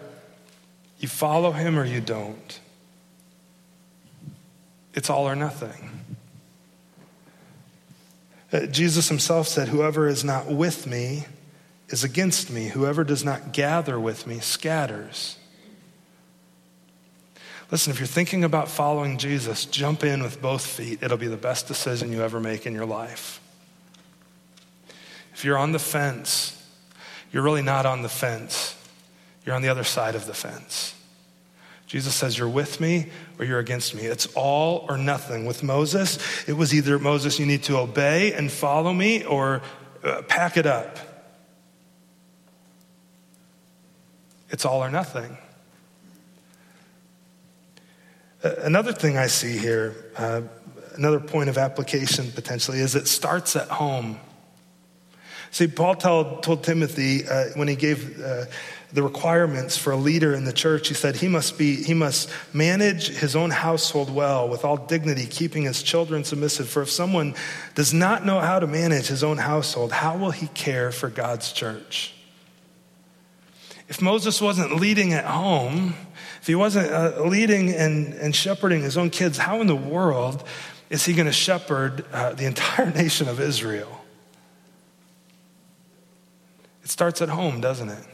you 0.98 1.08
follow 1.08 1.50
him 1.50 1.78
or 1.78 1.84
you 1.84 2.00
don't. 2.00 2.60
It's 4.94 5.10
all 5.10 5.28
or 5.28 5.36
nothing. 5.36 5.90
Uh, 8.50 8.64
Jesus 8.66 9.08
himself 9.08 9.46
said, 9.46 9.68
Whoever 9.68 10.08
is 10.08 10.24
not 10.24 10.46
with 10.46 10.86
me 10.86 11.26
is 11.88 12.04
against 12.04 12.50
me. 12.50 12.66
Whoever 12.66 13.04
does 13.04 13.24
not 13.24 13.52
gather 13.52 13.98
with 13.98 14.26
me 14.26 14.40
scatters. 14.40 15.36
Listen, 17.70 17.90
if 17.92 17.98
you're 17.98 18.06
thinking 18.06 18.44
about 18.44 18.68
following 18.68 19.18
Jesus, 19.18 19.66
jump 19.66 20.02
in 20.02 20.22
with 20.22 20.40
both 20.40 20.64
feet. 20.64 21.02
It'll 21.02 21.18
be 21.18 21.28
the 21.28 21.36
best 21.36 21.68
decision 21.68 22.12
you 22.12 22.22
ever 22.22 22.40
make 22.40 22.66
in 22.66 22.74
your 22.74 22.86
life. 22.86 23.40
If 25.34 25.44
you're 25.44 25.58
on 25.58 25.72
the 25.72 25.78
fence, 25.78 26.54
you're 27.30 27.42
really 27.42 27.62
not 27.62 27.84
on 27.84 28.02
the 28.02 28.08
fence. 28.08 28.74
You're 29.44 29.54
on 29.54 29.62
the 29.62 29.68
other 29.68 29.84
side 29.84 30.14
of 30.14 30.26
the 30.26 30.34
fence. 30.34 30.94
Jesus 31.86 32.14
says, 32.14 32.38
You're 32.38 32.48
with 32.48 32.80
me 32.80 33.08
or 33.38 33.44
you're 33.44 33.58
against 33.58 33.94
me. 33.94 34.02
It's 34.02 34.26
all 34.34 34.84
or 34.88 34.98
nothing. 34.98 35.46
With 35.46 35.62
Moses, 35.62 36.18
it 36.48 36.54
was 36.54 36.74
either 36.74 36.98
Moses, 36.98 37.38
you 37.38 37.46
need 37.46 37.62
to 37.64 37.78
obey 37.78 38.32
and 38.32 38.50
follow 38.50 38.92
me 38.92 39.24
or 39.24 39.62
uh, 40.04 40.22
pack 40.22 40.56
it 40.56 40.66
up. 40.66 40.98
It's 44.50 44.64
all 44.64 44.82
or 44.82 44.90
nothing. 44.90 45.36
Another 48.42 48.92
thing 48.92 49.16
I 49.16 49.26
see 49.26 49.58
here, 49.58 50.12
uh, 50.16 50.42
another 50.94 51.18
point 51.18 51.48
of 51.48 51.58
application 51.58 52.30
potentially, 52.30 52.78
is 52.78 52.94
it 52.94 53.08
starts 53.08 53.56
at 53.56 53.68
home. 53.68 54.20
See, 55.50 55.66
Paul 55.66 55.96
told, 55.96 56.42
told 56.42 56.62
Timothy 56.62 57.26
uh, 57.26 57.46
when 57.56 57.68
he 57.68 57.74
gave 57.74 58.20
uh, 58.20 58.44
the 58.92 59.02
requirements 59.02 59.76
for 59.76 59.92
a 59.92 59.96
leader 59.96 60.34
in 60.34 60.44
the 60.44 60.52
church, 60.52 60.88
he 60.88 60.94
said 60.94 61.16
he 61.16 61.28
must 61.28 61.58
be 61.58 61.82
he 61.82 61.94
must 61.94 62.30
manage 62.52 63.08
his 63.08 63.34
own 63.34 63.50
household 63.50 64.14
well 64.14 64.48
with 64.48 64.64
all 64.64 64.76
dignity, 64.76 65.26
keeping 65.26 65.64
his 65.64 65.82
children 65.82 66.24
submissive. 66.24 66.68
For 66.68 66.82
if 66.82 66.90
someone 66.90 67.34
does 67.74 67.92
not 67.92 68.24
know 68.24 68.40
how 68.40 68.58
to 68.58 68.66
manage 68.66 69.06
his 69.06 69.24
own 69.24 69.38
household, 69.38 69.92
how 69.92 70.16
will 70.16 70.30
he 70.30 70.46
care 70.48 70.92
for 70.92 71.08
God's 71.08 71.52
church? 71.52 72.14
If 73.88 74.02
Moses 74.02 74.40
wasn't 74.40 74.76
leading 74.76 75.14
at 75.14 75.24
home, 75.24 75.94
if 76.40 76.46
he 76.46 76.54
wasn't 76.54 76.92
uh, 76.92 77.24
leading 77.24 77.70
and, 77.70 78.12
and 78.14 78.36
shepherding 78.36 78.82
his 78.82 78.98
own 78.98 79.08
kids, 79.08 79.38
how 79.38 79.62
in 79.62 79.66
the 79.66 79.76
world 79.76 80.44
is 80.90 81.04
he 81.06 81.14
going 81.14 81.26
to 81.26 81.32
shepherd 81.32 82.04
uh, 82.12 82.34
the 82.34 82.44
entire 82.44 82.90
nation 82.94 83.28
of 83.28 83.40
Israel? 83.40 84.04
It 86.84 86.90
starts 86.90 87.22
at 87.22 87.30
home, 87.30 87.60
doesn't 87.60 87.88
it? 87.88 88.04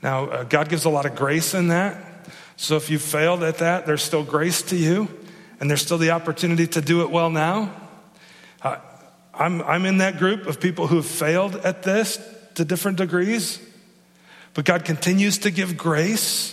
Now, 0.00 0.26
uh, 0.26 0.44
God 0.44 0.68
gives 0.68 0.84
a 0.84 0.90
lot 0.90 1.06
of 1.06 1.16
grace 1.16 1.54
in 1.54 1.68
that. 1.68 1.96
So 2.56 2.76
if 2.76 2.90
you 2.90 3.00
failed 3.00 3.42
at 3.42 3.58
that, 3.58 3.84
there's 3.84 4.02
still 4.02 4.22
grace 4.22 4.62
to 4.62 4.76
you, 4.76 5.08
and 5.58 5.68
there's 5.68 5.82
still 5.82 5.98
the 5.98 6.10
opportunity 6.10 6.68
to 6.68 6.80
do 6.80 7.02
it 7.02 7.10
well 7.10 7.30
now. 7.30 7.74
Uh, 8.62 8.76
I'm, 9.32 9.60
I'm 9.62 9.86
in 9.86 9.98
that 9.98 10.18
group 10.18 10.46
of 10.46 10.60
people 10.60 10.86
who 10.86 10.96
have 10.96 11.06
failed 11.06 11.56
at 11.56 11.82
this 11.82 12.20
to 12.54 12.64
different 12.64 12.98
degrees. 12.98 13.58
But 14.54 14.64
God 14.64 14.84
continues 14.84 15.38
to 15.38 15.50
give 15.50 15.76
grace 15.76 16.52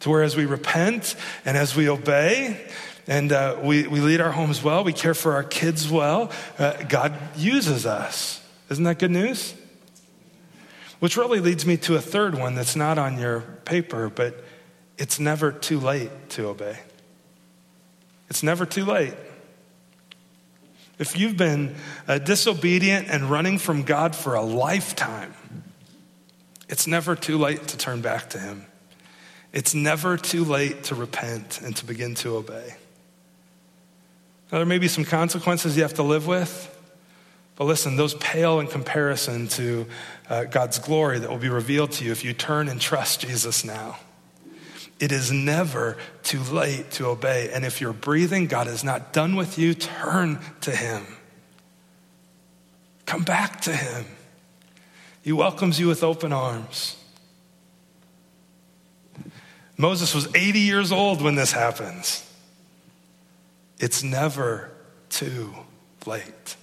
to 0.00 0.10
where 0.10 0.22
as 0.22 0.36
we 0.36 0.46
repent 0.46 1.14
and 1.44 1.56
as 1.56 1.76
we 1.76 1.88
obey 1.88 2.66
and 3.06 3.32
uh, 3.32 3.58
we, 3.62 3.86
we 3.86 4.00
lead 4.00 4.20
our 4.20 4.32
homes 4.32 4.62
well, 4.62 4.84
we 4.84 4.92
care 4.92 5.14
for 5.14 5.34
our 5.34 5.44
kids 5.44 5.90
well, 5.90 6.30
uh, 6.58 6.74
God 6.84 7.16
uses 7.36 7.86
us. 7.86 8.42
Isn't 8.70 8.84
that 8.84 8.98
good 8.98 9.10
news? 9.10 9.54
Which 11.00 11.16
really 11.16 11.40
leads 11.40 11.64
me 11.64 11.76
to 11.78 11.96
a 11.96 12.00
third 12.00 12.34
one 12.34 12.54
that's 12.54 12.76
not 12.76 12.98
on 12.98 13.18
your 13.18 13.40
paper, 13.64 14.10
but 14.10 14.44
it's 14.98 15.20
never 15.20 15.52
too 15.52 15.78
late 15.80 16.10
to 16.30 16.48
obey. 16.48 16.78
It's 18.28 18.42
never 18.42 18.66
too 18.66 18.84
late. 18.84 19.14
If 20.98 21.16
you've 21.16 21.36
been 21.36 21.76
uh, 22.08 22.18
disobedient 22.18 23.08
and 23.08 23.30
running 23.30 23.58
from 23.58 23.84
God 23.84 24.16
for 24.16 24.34
a 24.34 24.42
lifetime, 24.42 25.32
it's 26.68 26.86
never 26.86 27.16
too 27.16 27.38
late 27.38 27.68
to 27.68 27.76
turn 27.78 28.00
back 28.00 28.30
to 28.30 28.38
Him. 28.38 28.66
It's 29.52 29.74
never 29.74 30.16
too 30.16 30.44
late 30.44 30.84
to 30.84 30.94
repent 30.94 31.60
and 31.62 31.74
to 31.76 31.86
begin 31.86 32.14
to 32.16 32.36
obey. 32.36 32.74
Now, 34.52 34.58
there 34.58 34.66
may 34.66 34.78
be 34.78 34.88
some 34.88 35.04
consequences 35.04 35.76
you 35.76 35.82
have 35.82 35.94
to 35.94 36.02
live 36.02 36.26
with, 36.26 36.74
but 37.56 37.64
listen, 37.64 37.96
those 37.96 38.14
pale 38.14 38.60
in 38.60 38.66
comparison 38.66 39.48
to 39.48 39.86
uh, 40.28 40.44
God's 40.44 40.78
glory 40.78 41.18
that 41.18 41.28
will 41.28 41.38
be 41.38 41.48
revealed 41.48 41.92
to 41.92 42.04
you 42.04 42.12
if 42.12 42.24
you 42.24 42.32
turn 42.32 42.68
and 42.68 42.80
trust 42.80 43.20
Jesus 43.20 43.64
now. 43.64 43.98
It 45.00 45.12
is 45.12 45.30
never 45.30 45.96
too 46.22 46.40
late 46.40 46.90
to 46.92 47.06
obey. 47.06 47.50
And 47.52 47.64
if 47.64 47.80
you're 47.80 47.92
breathing, 47.92 48.46
God 48.46 48.66
is 48.66 48.82
not 48.82 49.12
done 49.12 49.36
with 49.36 49.58
you, 49.58 49.74
turn 49.74 50.40
to 50.62 50.70
Him. 50.74 51.06
Come 53.06 53.22
back 53.22 53.60
to 53.62 53.72
Him. 53.74 54.04
He 55.28 55.32
welcomes 55.32 55.78
you 55.78 55.88
with 55.88 56.02
open 56.02 56.32
arms. 56.32 56.96
Moses 59.76 60.14
was 60.14 60.34
80 60.34 60.60
years 60.60 60.90
old 60.90 61.20
when 61.20 61.34
this 61.34 61.52
happens. 61.52 62.26
It's 63.78 64.02
never 64.02 64.70
too 65.10 65.52
late. 66.06 66.56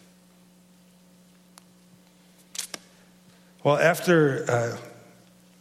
Well, 3.64 3.78
after 3.78 4.50
uh, 4.50 4.78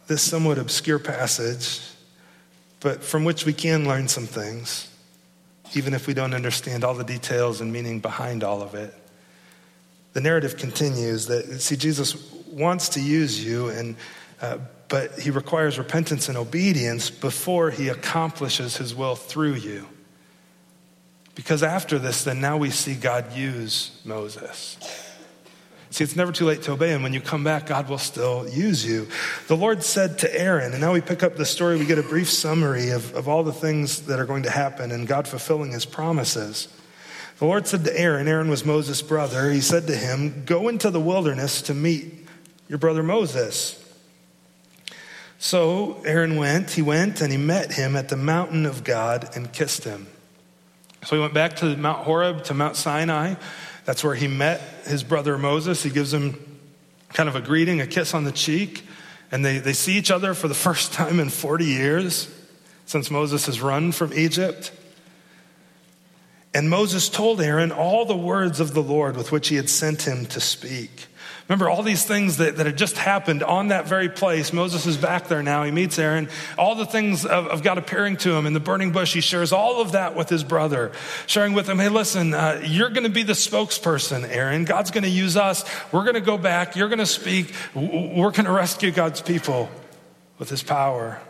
this 0.07 0.23
somewhat 0.23 0.57
obscure 0.57 0.97
passage, 0.97 1.81
but 2.79 3.03
from 3.03 3.23
which 3.23 3.45
we 3.45 3.53
can 3.53 3.87
learn 3.87 4.07
some 4.07 4.25
things, 4.25 4.91
even 5.75 5.93
if 5.93 6.07
we 6.07 6.15
don't 6.15 6.33
understand 6.33 6.83
all 6.83 6.95
the 6.95 7.03
details 7.03 7.61
and 7.61 7.71
meaning 7.71 7.99
behind 7.99 8.43
all 8.43 8.63
of 8.63 8.73
it, 8.73 8.95
the 10.13 10.21
narrative 10.21 10.57
continues 10.57 11.27
that, 11.27 11.61
see, 11.61 11.75
Jesus 11.75 12.34
wants 12.55 12.89
to 12.89 13.01
use 13.01 13.43
you, 13.43 13.69
and, 13.69 13.95
uh, 14.41 14.57
but 14.87 15.19
he 15.19 15.29
requires 15.29 15.77
repentance 15.77 16.29
and 16.29 16.37
obedience 16.37 17.09
before 17.09 17.69
he 17.69 17.89
accomplishes 17.89 18.77
his 18.77 18.95
will 18.95 19.15
through 19.15 19.55
you. 19.55 19.87
Because 21.35 21.63
after 21.63 21.99
this, 21.99 22.23
then 22.23 22.39
now 22.39 22.55
we 22.55 22.69
see 22.69 22.95
God 22.95 23.33
use 23.33 23.99
Moses. 24.05 24.77
See, 25.89 26.03
it's 26.03 26.15
never 26.15 26.31
too 26.31 26.45
late 26.45 26.61
to 26.63 26.71
obey, 26.71 26.93
and 26.93 27.03
when 27.03 27.13
you 27.13 27.21
come 27.21 27.43
back, 27.43 27.67
God 27.67 27.89
will 27.89 27.97
still 27.97 28.47
use 28.49 28.85
you. 28.85 29.07
The 29.47 29.55
Lord 29.55 29.83
said 29.83 30.19
to 30.19 30.39
Aaron, 30.39 30.71
and 30.71 30.81
now 30.81 30.93
we 30.93 31.01
pick 31.01 31.23
up 31.23 31.35
the 31.35 31.45
story, 31.45 31.77
we 31.77 31.85
get 31.85 31.99
a 31.99 32.03
brief 32.03 32.29
summary 32.29 32.89
of, 32.89 33.13
of 33.15 33.27
all 33.27 33.43
the 33.43 33.53
things 33.53 34.01
that 34.03 34.19
are 34.19 34.25
going 34.25 34.43
to 34.43 34.49
happen 34.49 34.91
and 34.91 35.07
God 35.07 35.27
fulfilling 35.27 35.71
his 35.71 35.85
promises. 35.85 36.67
The 37.37 37.45
Lord 37.45 37.67
said 37.67 37.83
to 37.83 37.97
Aaron, 37.97 38.27
Aaron 38.27 38.49
was 38.49 38.65
Moses' 38.65 39.01
brother, 39.01 39.51
he 39.51 39.61
said 39.61 39.87
to 39.87 39.95
him, 39.95 40.43
Go 40.45 40.69
into 40.69 40.89
the 40.89 41.01
wilderness 41.01 41.61
to 41.63 41.73
meet 41.73 42.24
your 42.67 42.77
brother 42.77 43.03
Moses. 43.03 43.81
So 45.37 46.01
Aaron 46.05 46.37
went, 46.37 46.71
he 46.71 46.81
went 46.81 47.21
and 47.21 47.31
he 47.31 47.37
met 47.37 47.73
him 47.73 47.95
at 47.95 48.09
the 48.09 48.17
mountain 48.17 48.65
of 48.65 48.83
God 48.83 49.29
and 49.35 49.51
kissed 49.51 49.83
him. 49.83 50.07
So 51.03 51.15
he 51.15 51.21
went 51.21 51.33
back 51.33 51.57
to 51.57 51.77
Mount 51.77 51.99
Horeb, 51.99 52.43
to 52.45 52.53
Mount 52.53 52.75
Sinai. 52.75 53.35
That's 53.85 54.03
where 54.03 54.15
he 54.15 54.27
met 54.27 54.59
his 54.85 55.03
brother 55.03 55.37
Moses. 55.37 55.83
He 55.83 55.91
gives 55.91 56.11
him 56.11 56.59
kind 57.09 57.29
of 57.29 57.35
a 57.35 57.41
greeting, 57.41 57.79
a 57.79 57.87
kiss 57.87 58.13
on 58.13 58.23
the 58.23 58.31
cheek. 58.31 58.87
And 59.31 59.45
they, 59.45 59.59
they 59.59 59.73
see 59.73 59.97
each 59.97 60.09
other 60.09 60.33
for 60.33 60.47
the 60.47 60.53
first 60.55 60.93
time 60.93 61.19
in 61.19 61.29
40 61.29 61.65
years 61.65 62.31
since 62.85 63.11
Moses 63.11 63.45
has 63.45 63.61
run 63.61 63.91
from 63.91 64.13
Egypt. 64.13 64.71
And 66.53 66.69
Moses 66.69 67.09
told 67.09 67.41
Aaron 67.41 67.71
all 67.71 68.05
the 68.05 68.15
words 68.15 68.59
of 68.59 68.73
the 68.73 68.81
Lord 68.81 69.17
with 69.17 69.31
which 69.31 69.49
he 69.49 69.57
had 69.57 69.69
sent 69.69 70.07
him 70.07 70.25
to 70.27 70.39
speak. 70.39 71.07
Remember 71.47 71.69
all 71.69 71.83
these 71.83 72.03
things 72.03 72.37
that, 72.37 72.57
that 72.57 72.65
had 72.65 72.77
just 72.77 72.97
happened 72.97 73.43
on 73.43 73.67
that 73.67 73.87
very 73.87 74.09
place. 74.09 74.51
Moses 74.51 74.87
is 74.87 74.97
back 74.97 75.27
there 75.27 75.43
now. 75.43 75.63
He 75.63 75.69
meets 75.69 75.99
Aaron. 75.99 76.27
All 76.57 76.73
the 76.73 76.87
things 76.87 77.23
of, 77.23 77.45
of 77.47 77.61
God 77.61 77.77
appearing 77.77 78.17
to 78.17 78.33
him 78.33 78.47
in 78.47 78.53
the 78.53 78.59
burning 78.59 78.91
bush, 78.91 79.13
he 79.13 79.21
shares 79.21 79.51
all 79.51 79.79
of 79.79 79.91
that 79.91 80.15
with 80.15 80.27
his 80.27 80.43
brother, 80.43 80.91
sharing 81.27 81.53
with 81.53 81.69
him, 81.69 81.77
hey, 81.77 81.89
listen, 81.89 82.33
uh, 82.33 82.63
you're 82.65 82.89
going 82.89 83.03
to 83.03 83.09
be 83.11 83.21
the 83.21 83.33
spokesperson, 83.33 84.27
Aaron. 84.27 84.65
God's 84.65 84.89
going 84.89 85.03
to 85.03 85.09
use 85.09 85.37
us. 85.37 85.63
We're 85.91 86.01
going 86.01 86.15
to 86.15 86.21
go 86.21 86.39
back. 86.39 86.75
You're 86.75 86.89
going 86.89 86.97
to 86.97 87.05
speak. 87.05 87.53
We're 87.75 88.31
going 88.31 88.45
to 88.45 88.51
rescue 88.51 88.89
God's 88.89 89.21
people 89.21 89.69
with 90.39 90.49
his 90.49 90.63
power. 90.63 91.21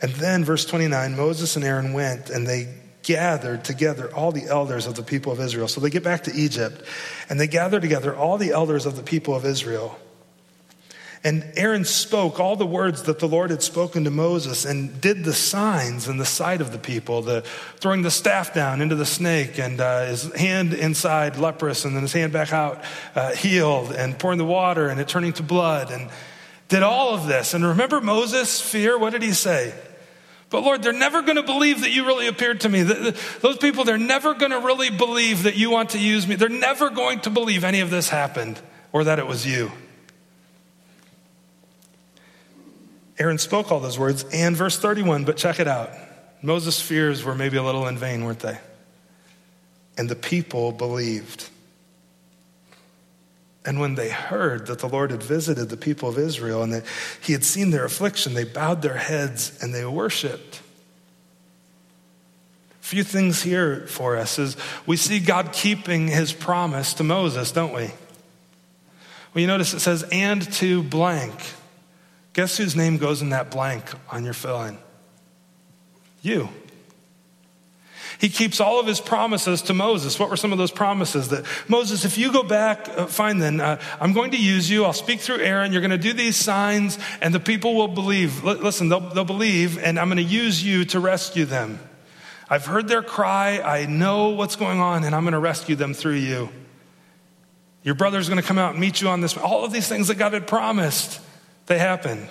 And 0.00 0.10
then, 0.14 0.44
verse 0.44 0.64
29 0.64 1.16
Moses 1.16 1.54
and 1.54 1.64
Aaron 1.64 1.92
went 1.92 2.28
and 2.28 2.44
they 2.44 2.74
gathered 3.02 3.64
together 3.64 4.14
all 4.14 4.32
the 4.32 4.46
elders 4.46 4.86
of 4.86 4.94
the 4.94 5.02
people 5.02 5.32
of 5.32 5.40
Israel. 5.40 5.68
So 5.68 5.80
they 5.80 5.90
get 5.90 6.04
back 6.04 6.24
to 6.24 6.34
Egypt 6.34 6.82
and 7.28 7.38
they 7.38 7.46
gather 7.46 7.80
together 7.80 8.14
all 8.14 8.38
the 8.38 8.52
elders 8.52 8.86
of 8.86 8.96
the 8.96 9.02
people 9.02 9.34
of 9.34 9.44
Israel. 9.44 9.98
And 11.24 11.52
Aaron 11.54 11.84
spoke 11.84 12.40
all 12.40 12.56
the 12.56 12.66
words 12.66 13.04
that 13.04 13.20
the 13.20 13.28
Lord 13.28 13.50
had 13.50 13.62
spoken 13.62 14.02
to 14.04 14.10
Moses 14.10 14.64
and 14.64 15.00
did 15.00 15.22
the 15.22 15.32
signs 15.32 16.08
in 16.08 16.16
the 16.16 16.24
sight 16.24 16.60
of 16.60 16.72
the 16.72 16.78
people, 16.78 17.22
the 17.22 17.42
throwing 17.76 18.02
the 18.02 18.10
staff 18.10 18.52
down 18.52 18.80
into 18.80 18.96
the 18.96 19.06
snake 19.06 19.56
and 19.56 19.80
uh, 19.80 20.06
his 20.06 20.34
hand 20.34 20.74
inside 20.74 21.36
leprous 21.36 21.84
and 21.84 21.94
then 21.94 22.02
his 22.02 22.12
hand 22.12 22.32
back 22.32 22.52
out 22.52 22.82
uh, 23.14 23.32
healed 23.34 23.92
and 23.92 24.18
pouring 24.18 24.38
the 24.38 24.44
water 24.44 24.88
and 24.88 24.98
it 24.98 25.06
turning 25.06 25.32
to 25.34 25.44
blood 25.44 25.92
and 25.92 26.10
did 26.68 26.82
all 26.82 27.14
of 27.14 27.28
this. 27.28 27.54
And 27.54 27.64
remember 27.64 28.00
Moses' 28.00 28.60
fear? 28.60 28.98
What 28.98 29.10
did 29.10 29.22
he 29.22 29.32
say? 29.32 29.74
But 30.52 30.64
Lord, 30.64 30.82
they're 30.82 30.92
never 30.92 31.22
going 31.22 31.36
to 31.36 31.42
believe 31.42 31.80
that 31.80 31.90
you 31.92 32.06
really 32.06 32.28
appeared 32.28 32.60
to 32.60 32.68
me. 32.68 32.82
Those 32.82 33.56
people, 33.56 33.84
they're 33.84 33.96
never 33.96 34.34
going 34.34 34.52
to 34.52 34.60
really 34.60 34.90
believe 34.90 35.44
that 35.44 35.56
you 35.56 35.70
want 35.70 35.90
to 35.90 35.98
use 35.98 36.28
me. 36.28 36.34
They're 36.34 36.50
never 36.50 36.90
going 36.90 37.20
to 37.20 37.30
believe 37.30 37.64
any 37.64 37.80
of 37.80 37.88
this 37.88 38.10
happened 38.10 38.60
or 38.92 39.04
that 39.04 39.18
it 39.18 39.26
was 39.26 39.46
you. 39.46 39.72
Aaron 43.18 43.38
spoke 43.38 43.72
all 43.72 43.80
those 43.80 43.98
words, 43.98 44.24
and 44.30 44.54
verse 44.54 44.78
31, 44.78 45.24
but 45.24 45.38
check 45.38 45.58
it 45.58 45.66
out. 45.66 45.90
Moses' 46.42 46.82
fears 46.82 47.24
were 47.24 47.34
maybe 47.34 47.56
a 47.56 47.62
little 47.62 47.86
in 47.86 47.96
vain, 47.96 48.24
weren't 48.24 48.40
they? 48.40 48.58
And 49.96 50.08
the 50.08 50.16
people 50.16 50.70
believed. 50.70 51.48
And 53.64 53.78
when 53.78 53.94
they 53.94 54.10
heard 54.10 54.66
that 54.66 54.80
the 54.80 54.88
Lord 54.88 55.12
had 55.12 55.22
visited 55.22 55.68
the 55.68 55.76
people 55.76 56.08
of 56.08 56.18
Israel 56.18 56.62
and 56.62 56.72
that 56.72 56.84
he 57.20 57.32
had 57.32 57.44
seen 57.44 57.70
their 57.70 57.84
affliction, 57.84 58.34
they 58.34 58.44
bowed 58.44 58.82
their 58.82 58.96
heads 58.96 59.56
and 59.62 59.72
they 59.72 59.84
worshiped. 59.84 60.60
A 62.80 62.84
few 62.84 63.04
things 63.04 63.42
here 63.42 63.86
for 63.86 64.16
us 64.16 64.38
is 64.38 64.56
we 64.84 64.96
see 64.96 65.20
God 65.20 65.52
keeping 65.52 66.08
his 66.08 66.32
promise 66.32 66.94
to 66.94 67.04
Moses, 67.04 67.52
don't 67.52 67.72
we? 67.72 67.92
Well, 69.32 69.40
you 69.40 69.46
notice 69.46 69.72
it 69.72 69.80
says, 69.80 70.02
and 70.10 70.42
to 70.54 70.82
blank. 70.82 71.32
Guess 72.32 72.56
whose 72.56 72.74
name 72.74 72.98
goes 72.98 73.22
in 73.22 73.30
that 73.30 73.50
blank 73.50 73.84
on 74.10 74.24
your 74.24 74.34
fill 74.34 74.62
in? 74.64 74.78
You. 76.22 76.48
He 78.22 78.28
keeps 78.28 78.60
all 78.60 78.78
of 78.78 78.86
his 78.86 79.00
promises 79.00 79.62
to 79.62 79.74
Moses. 79.74 80.16
What 80.16 80.30
were 80.30 80.36
some 80.36 80.52
of 80.52 80.58
those 80.58 80.70
promises? 80.70 81.30
That 81.30 81.44
Moses, 81.66 82.04
if 82.04 82.16
you 82.16 82.32
go 82.32 82.44
back, 82.44 82.88
uh, 82.88 83.06
fine 83.06 83.38
then, 83.38 83.60
uh, 83.60 83.80
I'm 84.00 84.12
going 84.12 84.30
to 84.30 84.36
use 84.36 84.70
you. 84.70 84.84
I'll 84.84 84.92
speak 84.92 85.18
through 85.18 85.40
Aaron. 85.40 85.72
You're 85.72 85.80
going 85.80 85.90
to 85.90 85.98
do 85.98 86.12
these 86.12 86.36
signs, 86.36 87.00
and 87.20 87.34
the 87.34 87.40
people 87.40 87.74
will 87.74 87.88
believe. 87.88 88.46
L- 88.46 88.54
listen, 88.54 88.88
they'll, 88.88 89.00
they'll 89.00 89.24
believe, 89.24 89.76
and 89.76 89.98
I'm 89.98 90.06
going 90.06 90.18
to 90.18 90.22
use 90.22 90.64
you 90.64 90.84
to 90.84 91.00
rescue 91.00 91.46
them. 91.46 91.80
I've 92.48 92.64
heard 92.64 92.86
their 92.86 93.02
cry. 93.02 93.58
I 93.58 93.86
know 93.86 94.28
what's 94.28 94.54
going 94.54 94.78
on, 94.78 95.02
and 95.02 95.16
I'm 95.16 95.24
going 95.24 95.32
to 95.32 95.40
rescue 95.40 95.74
them 95.74 95.92
through 95.92 96.18
you. 96.18 96.48
Your 97.82 97.96
brother's 97.96 98.28
going 98.28 98.40
to 98.40 98.46
come 98.46 98.56
out 98.56 98.70
and 98.70 98.80
meet 98.80 99.00
you 99.00 99.08
on 99.08 99.20
this. 99.20 99.36
All 99.36 99.64
of 99.64 99.72
these 99.72 99.88
things 99.88 100.06
that 100.06 100.14
God 100.14 100.32
had 100.32 100.46
promised, 100.46 101.20
they 101.66 101.76
happened. 101.76 102.28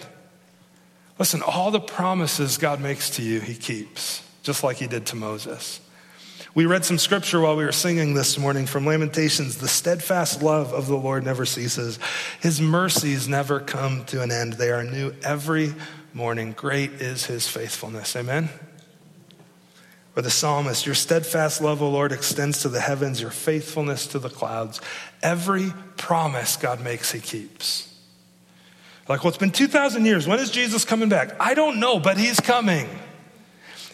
Listen, 1.20 1.42
all 1.42 1.70
the 1.70 1.82
promises 1.82 2.58
God 2.58 2.80
makes 2.80 3.10
to 3.18 3.22
you, 3.22 3.42
He 3.42 3.56
keeps 3.56 4.24
just 4.42 4.64
like 4.64 4.78
he 4.78 4.88
did 4.88 5.06
to 5.08 5.16
Moses. 5.16 5.80
We 6.54 6.66
read 6.66 6.84
some 6.84 6.98
scripture 6.98 7.40
while 7.40 7.56
we 7.56 7.64
were 7.64 7.72
singing 7.72 8.14
this 8.14 8.38
morning 8.38 8.66
from 8.66 8.86
Lamentations. 8.86 9.58
The 9.58 9.70
steadfast 9.70 10.42
love 10.42 10.74
of 10.74 10.88
the 10.88 10.98
Lord 10.98 11.24
never 11.24 11.46
ceases, 11.46 11.98
his 12.42 12.60
mercies 12.60 13.28
never 13.28 13.60
come 13.62 14.04
to 14.06 14.22
an 14.22 14.32
end. 14.32 14.54
They 14.54 14.72
are 14.72 14.84
new 14.84 15.14
every 15.24 15.74
morning. 16.14 16.52
Great 16.52 16.92
is 16.94 17.26
his 17.26 17.48
faithfulness. 17.48 18.16
Amen. 18.18 18.50
Or 20.14 20.22
the 20.22 20.30
psalmist, 20.30 20.86
your 20.86 20.96
steadfast 20.96 21.62
love, 21.62 21.82
O 21.82 21.90
Lord, 21.90 22.12
extends 22.12 22.64
to 22.64 22.70
the 22.70 22.82
heavens, 22.82 23.22
your 23.22 23.32
faithfulness 23.32 24.08
to 24.08 24.20
the 24.20 24.30
clouds. 24.30 24.82
Every 25.24 25.72
promise 25.96 26.58
God 26.58 26.82
makes, 26.82 27.14
he 27.14 27.22
keeps. 27.22 27.88
Like, 29.08 29.24
well, 29.24 29.30
it's 29.30 29.38
been 29.38 29.52
2,000 29.52 30.04
years. 30.04 30.28
When 30.28 30.40
is 30.40 30.52
Jesus 30.52 30.84
coming 30.84 31.08
back? 31.08 31.34
I 31.40 31.54
don't 31.54 31.80
know, 31.80 31.98
but 31.98 32.18
he's 32.18 32.42
coming 32.42 32.90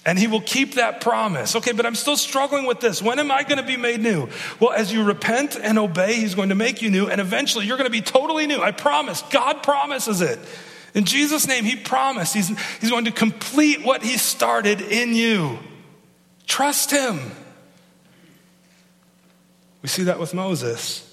and 0.07 0.17
he 0.17 0.25
will 0.25 0.41
keep 0.41 0.75
that 0.75 1.01
promise. 1.01 1.53
Okay, 1.57 1.73
but 1.73 1.85
I'm 1.85 1.93
still 1.93 2.15
struggling 2.15 2.65
with 2.65 2.79
this. 2.79 3.01
When 3.01 3.19
am 3.19 3.29
I 3.29 3.43
going 3.43 3.57
to 3.57 3.63
be 3.63 3.75
made 3.75 3.99
new? 3.99 4.29
Well, 4.57 4.71
as 4.71 4.91
you 4.91 5.03
repent 5.03 5.57
and 5.61 5.77
obey, 5.77 6.13
he's 6.13 6.33
going 6.33 6.47
to 6.47 6.55
make 6.55 6.81
you 6.81 6.89
new, 6.89 7.07
and 7.07 7.19
eventually 7.19 7.65
you're 7.65 7.75
going 7.75 7.89
to 7.89 7.91
be 7.91 8.01
totally 8.01 8.47
new. 8.47 8.61
I 8.61 8.71
promise. 8.71 9.21
God 9.23 9.63
promises 9.63 10.21
it. 10.21 10.39
In 10.93 11.03
Jesus' 11.03 11.45
name, 11.45 11.65
he 11.65 11.75
promised 11.75 12.33
he's, 12.33 12.47
he's 12.79 12.89
going 12.89 13.03
to 13.03 13.11
complete 13.11 13.83
what 13.83 14.01
he 14.01 14.17
started 14.17 14.79
in 14.79 15.13
you. 15.13 15.59
Trust 16.47 16.89
him. 16.89 17.19
We 19.81 19.89
see 19.89 20.03
that 20.03 20.19
with 20.19 20.33
Moses. 20.33 21.03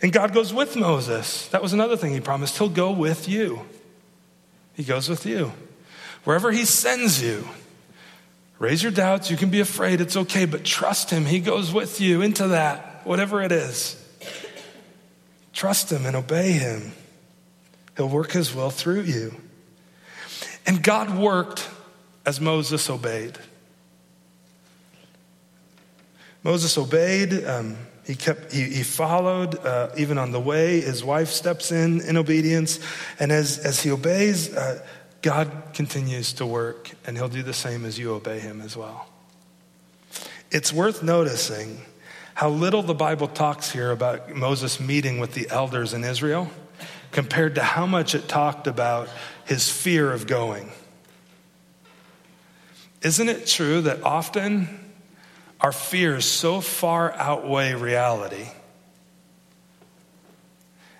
And 0.00 0.14
God 0.14 0.32
goes 0.32 0.54
with 0.54 0.76
Moses. 0.76 1.46
That 1.48 1.60
was 1.60 1.74
another 1.74 1.98
thing 1.98 2.14
he 2.14 2.20
promised. 2.20 2.56
He'll 2.56 2.70
go 2.70 2.90
with 2.90 3.28
you. 3.28 3.66
He 4.72 4.82
goes 4.82 5.10
with 5.10 5.26
you. 5.26 5.52
Wherever 6.28 6.52
He 6.52 6.66
sends 6.66 7.22
you, 7.22 7.48
raise 8.58 8.82
your 8.82 8.92
doubts. 8.92 9.30
You 9.30 9.38
can 9.38 9.48
be 9.48 9.60
afraid. 9.60 10.02
It's 10.02 10.14
okay, 10.14 10.44
but 10.44 10.62
trust 10.62 11.08
Him. 11.08 11.24
He 11.24 11.40
goes 11.40 11.72
with 11.72 12.02
you 12.02 12.20
into 12.20 12.48
that, 12.48 13.00
whatever 13.04 13.40
it 13.40 13.50
is. 13.50 13.96
Trust 15.54 15.90
Him 15.90 16.04
and 16.04 16.14
obey 16.14 16.52
Him. 16.52 16.92
He'll 17.96 18.10
work 18.10 18.32
His 18.32 18.54
will 18.54 18.68
through 18.68 19.04
you. 19.04 19.36
And 20.66 20.82
God 20.82 21.16
worked 21.16 21.66
as 22.26 22.42
Moses 22.42 22.90
obeyed. 22.90 23.38
Moses 26.42 26.76
obeyed. 26.76 27.42
Um, 27.42 27.78
he 28.04 28.14
kept. 28.14 28.52
He, 28.52 28.64
he 28.64 28.82
followed 28.82 29.58
uh, 29.64 29.92
even 29.96 30.18
on 30.18 30.32
the 30.32 30.40
way. 30.40 30.82
His 30.82 31.02
wife 31.02 31.28
steps 31.28 31.72
in 31.72 32.02
in 32.02 32.18
obedience, 32.18 32.80
and 33.18 33.32
as 33.32 33.58
as 33.58 33.82
he 33.82 33.90
obeys, 33.90 34.54
uh, 34.54 34.82
God 35.22 35.50
continues 35.74 36.32
to 36.34 36.46
work, 36.46 36.90
and 37.06 37.16
He'll 37.16 37.28
do 37.28 37.42
the 37.42 37.52
same 37.52 37.84
as 37.84 37.98
you 37.98 38.12
obey 38.12 38.38
Him 38.38 38.60
as 38.60 38.76
well. 38.76 39.08
It's 40.50 40.72
worth 40.72 41.02
noticing 41.02 41.82
how 42.34 42.50
little 42.50 42.82
the 42.82 42.94
Bible 42.94 43.28
talks 43.28 43.70
here 43.70 43.90
about 43.90 44.34
Moses 44.34 44.78
meeting 44.78 45.18
with 45.18 45.34
the 45.34 45.50
elders 45.50 45.92
in 45.92 46.04
Israel 46.04 46.48
compared 47.10 47.56
to 47.56 47.62
how 47.62 47.86
much 47.86 48.14
it 48.14 48.28
talked 48.28 48.66
about 48.66 49.08
his 49.44 49.68
fear 49.68 50.12
of 50.12 50.26
going. 50.26 50.70
Isn't 53.02 53.28
it 53.28 53.46
true 53.46 53.80
that 53.82 54.02
often 54.02 54.92
our 55.60 55.72
fears 55.72 56.24
so 56.24 56.60
far 56.60 57.12
outweigh 57.14 57.74
reality? 57.74 58.48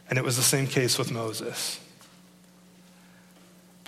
And 0.09 0.19
it 0.19 0.25
was 0.25 0.37
the 0.37 0.43
same 0.43 0.67
case 0.67 0.99
with 0.99 1.13
Moses. 1.13 1.79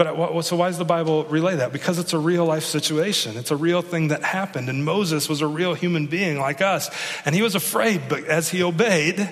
But 0.00 0.40
so 0.44 0.56
why 0.56 0.68
does 0.68 0.78
the 0.78 0.86
Bible 0.86 1.24
relay 1.24 1.56
that? 1.56 1.74
Because 1.74 1.98
it's 1.98 2.14
a 2.14 2.18
real 2.18 2.46
life 2.46 2.64
situation. 2.64 3.36
It's 3.36 3.50
a 3.50 3.56
real 3.56 3.82
thing 3.82 4.08
that 4.08 4.22
happened. 4.22 4.70
And 4.70 4.82
Moses 4.82 5.28
was 5.28 5.42
a 5.42 5.46
real 5.46 5.74
human 5.74 6.06
being 6.06 6.40
like 6.40 6.62
us. 6.62 6.88
And 7.26 7.34
he 7.34 7.42
was 7.42 7.54
afraid, 7.54 8.08
but 8.08 8.24
as 8.24 8.48
he 8.48 8.62
obeyed, 8.62 9.28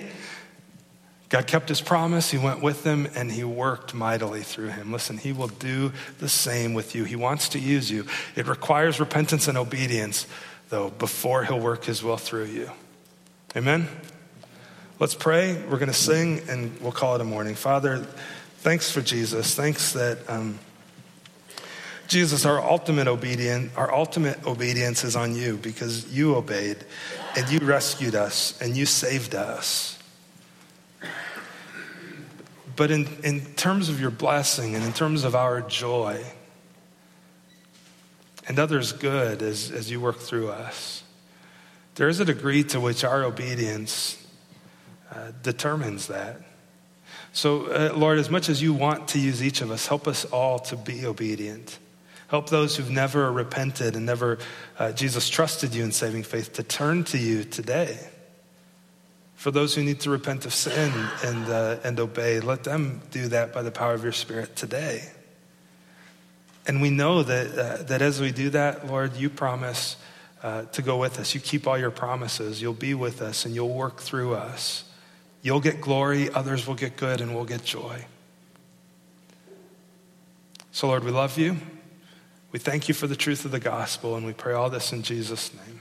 God 1.31 1.47
kept 1.47 1.71
his 1.71 1.81
promise. 1.81 2.31
He 2.31 2.37
went 2.37 2.63
with 2.63 2.85
them 2.85 3.09
and 3.15 3.33
he 3.33 3.45
worked 3.45 3.95
mightily 3.95 4.43
through 4.43 4.69
him. 4.69 4.93
Listen, 4.93 5.17
he 5.17 5.33
will 5.33 5.49
do 5.49 5.91
the 6.19 6.29
same 6.29 6.75
with 6.75 6.95
you. 6.95 7.05
He 7.05 7.17
wants 7.17 7.49
to 7.51 7.59
use 7.59 7.91
you. 7.91 8.05
It 8.37 8.47
requires 8.47 9.01
repentance 9.01 9.49
and 9.49 9.57
obedience, 9.57 10.27
though, 10.69 10.91
before 10.91 11.45
he'll 11.45 11.61
work 11.61 11.87
his 11.87 12.03
will 12.03 12.19
through 12.19 12.45
you. 12.45 12.71
Amen? 13.57 13.89
Let's 15.01 15.15
pray. 15.15 15.55
We're 15.55 15.79
going 15.79 15.87
to 15.87 15.95
sing 15.95 16.43
and 16.47 16.79
we'll 16.83 16.93
call 16.93 17.15
it 17.15 17.23
a 17.23 17.25
morning. 17.25 17.55
Father, 17.55 18.07
thanks 18.59 18.91
for 18.91 19.01
Jesus. 19.01 19.55
Thanks 19.55 19.93
that. 19.93 20.19
Um, 20.29 20.59
Jesus, 22.09 22.47
our 22.47 22.59
ultimate 22.59 23.07
obedience, 23.07 23.71
our 23.77 23.95
ultimate 23.95 24.47
obedience 24.47 25.05
is 25.05 25.15
on 25.15 25.37
you 25.37 25.59
because 25.59 26.11
you 26.11 26.37
obeyed 26.37 26.79
and 27.37 27.47
you 27.51 27.59
rescued 27.59 28.15
us 28.15 28.59
and 28.63 28.75
you 28.75 28.87
saved 28.87 29.35
us. 29.35 29.99
But 32.77 32.91
in, 32.91 33.07
in 33.25 33.45
terms 33.57 33.91
of 33.91 34.01
your 34.01 34.11
blessing 34.11 34.75
and 34.75 34.83
in 34.85 34.95
terms 34.95 35.25
of 35.25 35.35
our 35.35 35.61
joy 35.61 36.25
and 38.47 38.59
others' 38.59 38.93
good 38.93 39.43
as, 39.43 39.71
as 39.71 39.91
you 39.91 40.01
work 40.01 40.17
through 40.17 40.49
us, 40.49 41.03
there 41.97 42.09
is 42.09 42.21
a 42.21 42.25
degree 42.25 42.65
to 42.65 42.81
which 42.81 43.05
our 43.05 43.23
obedience 43.23 44.27
uh, 45.13 45.33
determines 45.43 46.07
that. 46.07 46.41
So, 47.39 47.67
uh, 47.67 47.93
Lord, 47.95 48.19
as 48.19 48.31
much 48.31 48.49
as 48.49 48.61
you 48.61 48.75
want 48.75 49.07
to 49.11 49.21
use 49.21 49.45
each 49.45 49.61
of 49.61 49.71
us, 49.71 49.87
help 49.87 50.09
us 50.09 50.25
all 50.25 50.59
to 50.59 50.77
be 50.77 51.07
obedient. 51.07 51.79
Help 52.27 52.51
those 52.51 52.75
who've 52.75 52.91
never 52.91 53.31
repented 53.31 53.95
and 53.95 54.05
never, 54.05 54.39
uh, 54.77 54.91
Jesus, 54.91 55.29
trusted 55.29 55.73
you 55.73 55.85
in 55.85 55.93
saving 55.93 56.25
faith 56.25 56.55
to 56.55 56.65
turn 56.65 57.05
to 57.05 57.17
you 57.17 57.45
today 57.45 57.97
for 59.37 59.53
those 59.53 59.73
who 59.77 59.85
need 59.85 60.01
to 60.01 60.11
repent 60.11 60.47
of 60.47 60.53
sin 60.53 60.93
and, 61.23 61.49
uh, 61.49 61.77
and 61.85 62.01
obey, 62.01 62.41
let 62.41 62.65
them 62.65 63.03
do 63.13 63.29
that 63.29 63.53
by 63.53 63.63
the 63.63 63.71
power 63.71 63.95
of 63.95 64.03
your 64.03 64.11
Spirit 64.11 64.57
today. 64.57 65.09
And 66.67 66.83
we 66.83 66.91
know 66.91 67.23
that, 67.23 67.57
uh, 67.57 67.83
that 67.85 68.03
as 68.03 68.21
we 68.21 68.33
do 68.33 68.51
that, 68.51 68.89
Lord, 68.89 69.15
you 69.15 69.31
promise 69.31 69.95
uh, 70.43 70.63
to 70.73 70.83
go 70.83 70.97
with 70.97 71.21
us. 71.21 71.37
You 71.37 71.41
keep 71.41 71.69
all 71.69 71.79
your 71.79 71.93
promises. 71.93 72.61
You'll 72.61 72.73
be 72.73 72.95
with 72.95 73.23
us 73.23 73.45
and 73.45 73.55
you'll 73.55 73.73
work 73.73 74.01
through 74.01 74.35
us. 74.35 74.83
You'll 75.49 75.61
get 75.61 75.81
glory, 75.81 76.31
others 76.31 76.67
will 76.67 76.75
get 76.75 76.99
good, 76.99 77.23
and 77.23 77.35
we'll 77.35 77.47
get 77.47 77.65
joy. 77.65 78.05
So, 80.73 80.89
Lord, 80.89 81.05
we 81.05 81.11
love 81.11 81.39
you. 81.39 81.57
We 82.53 82.59
thank 82.59 82.87
you 82.87 82.93
for 82.93 83.07
the 83.07 83.17
truth 83.17 83.47
of 83.47 83.51
the 83.51 83.59
gospel, 83.59 84.15
and 84.15 84.27
we 84.27 84.35
pray 84.35 84.53
all 84.53 84.69
this 84.69 84.93
in 84.93 85.03
Jesus' 85.03 85.55
name. 85.55 85.81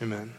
Amen. 0.00 0.34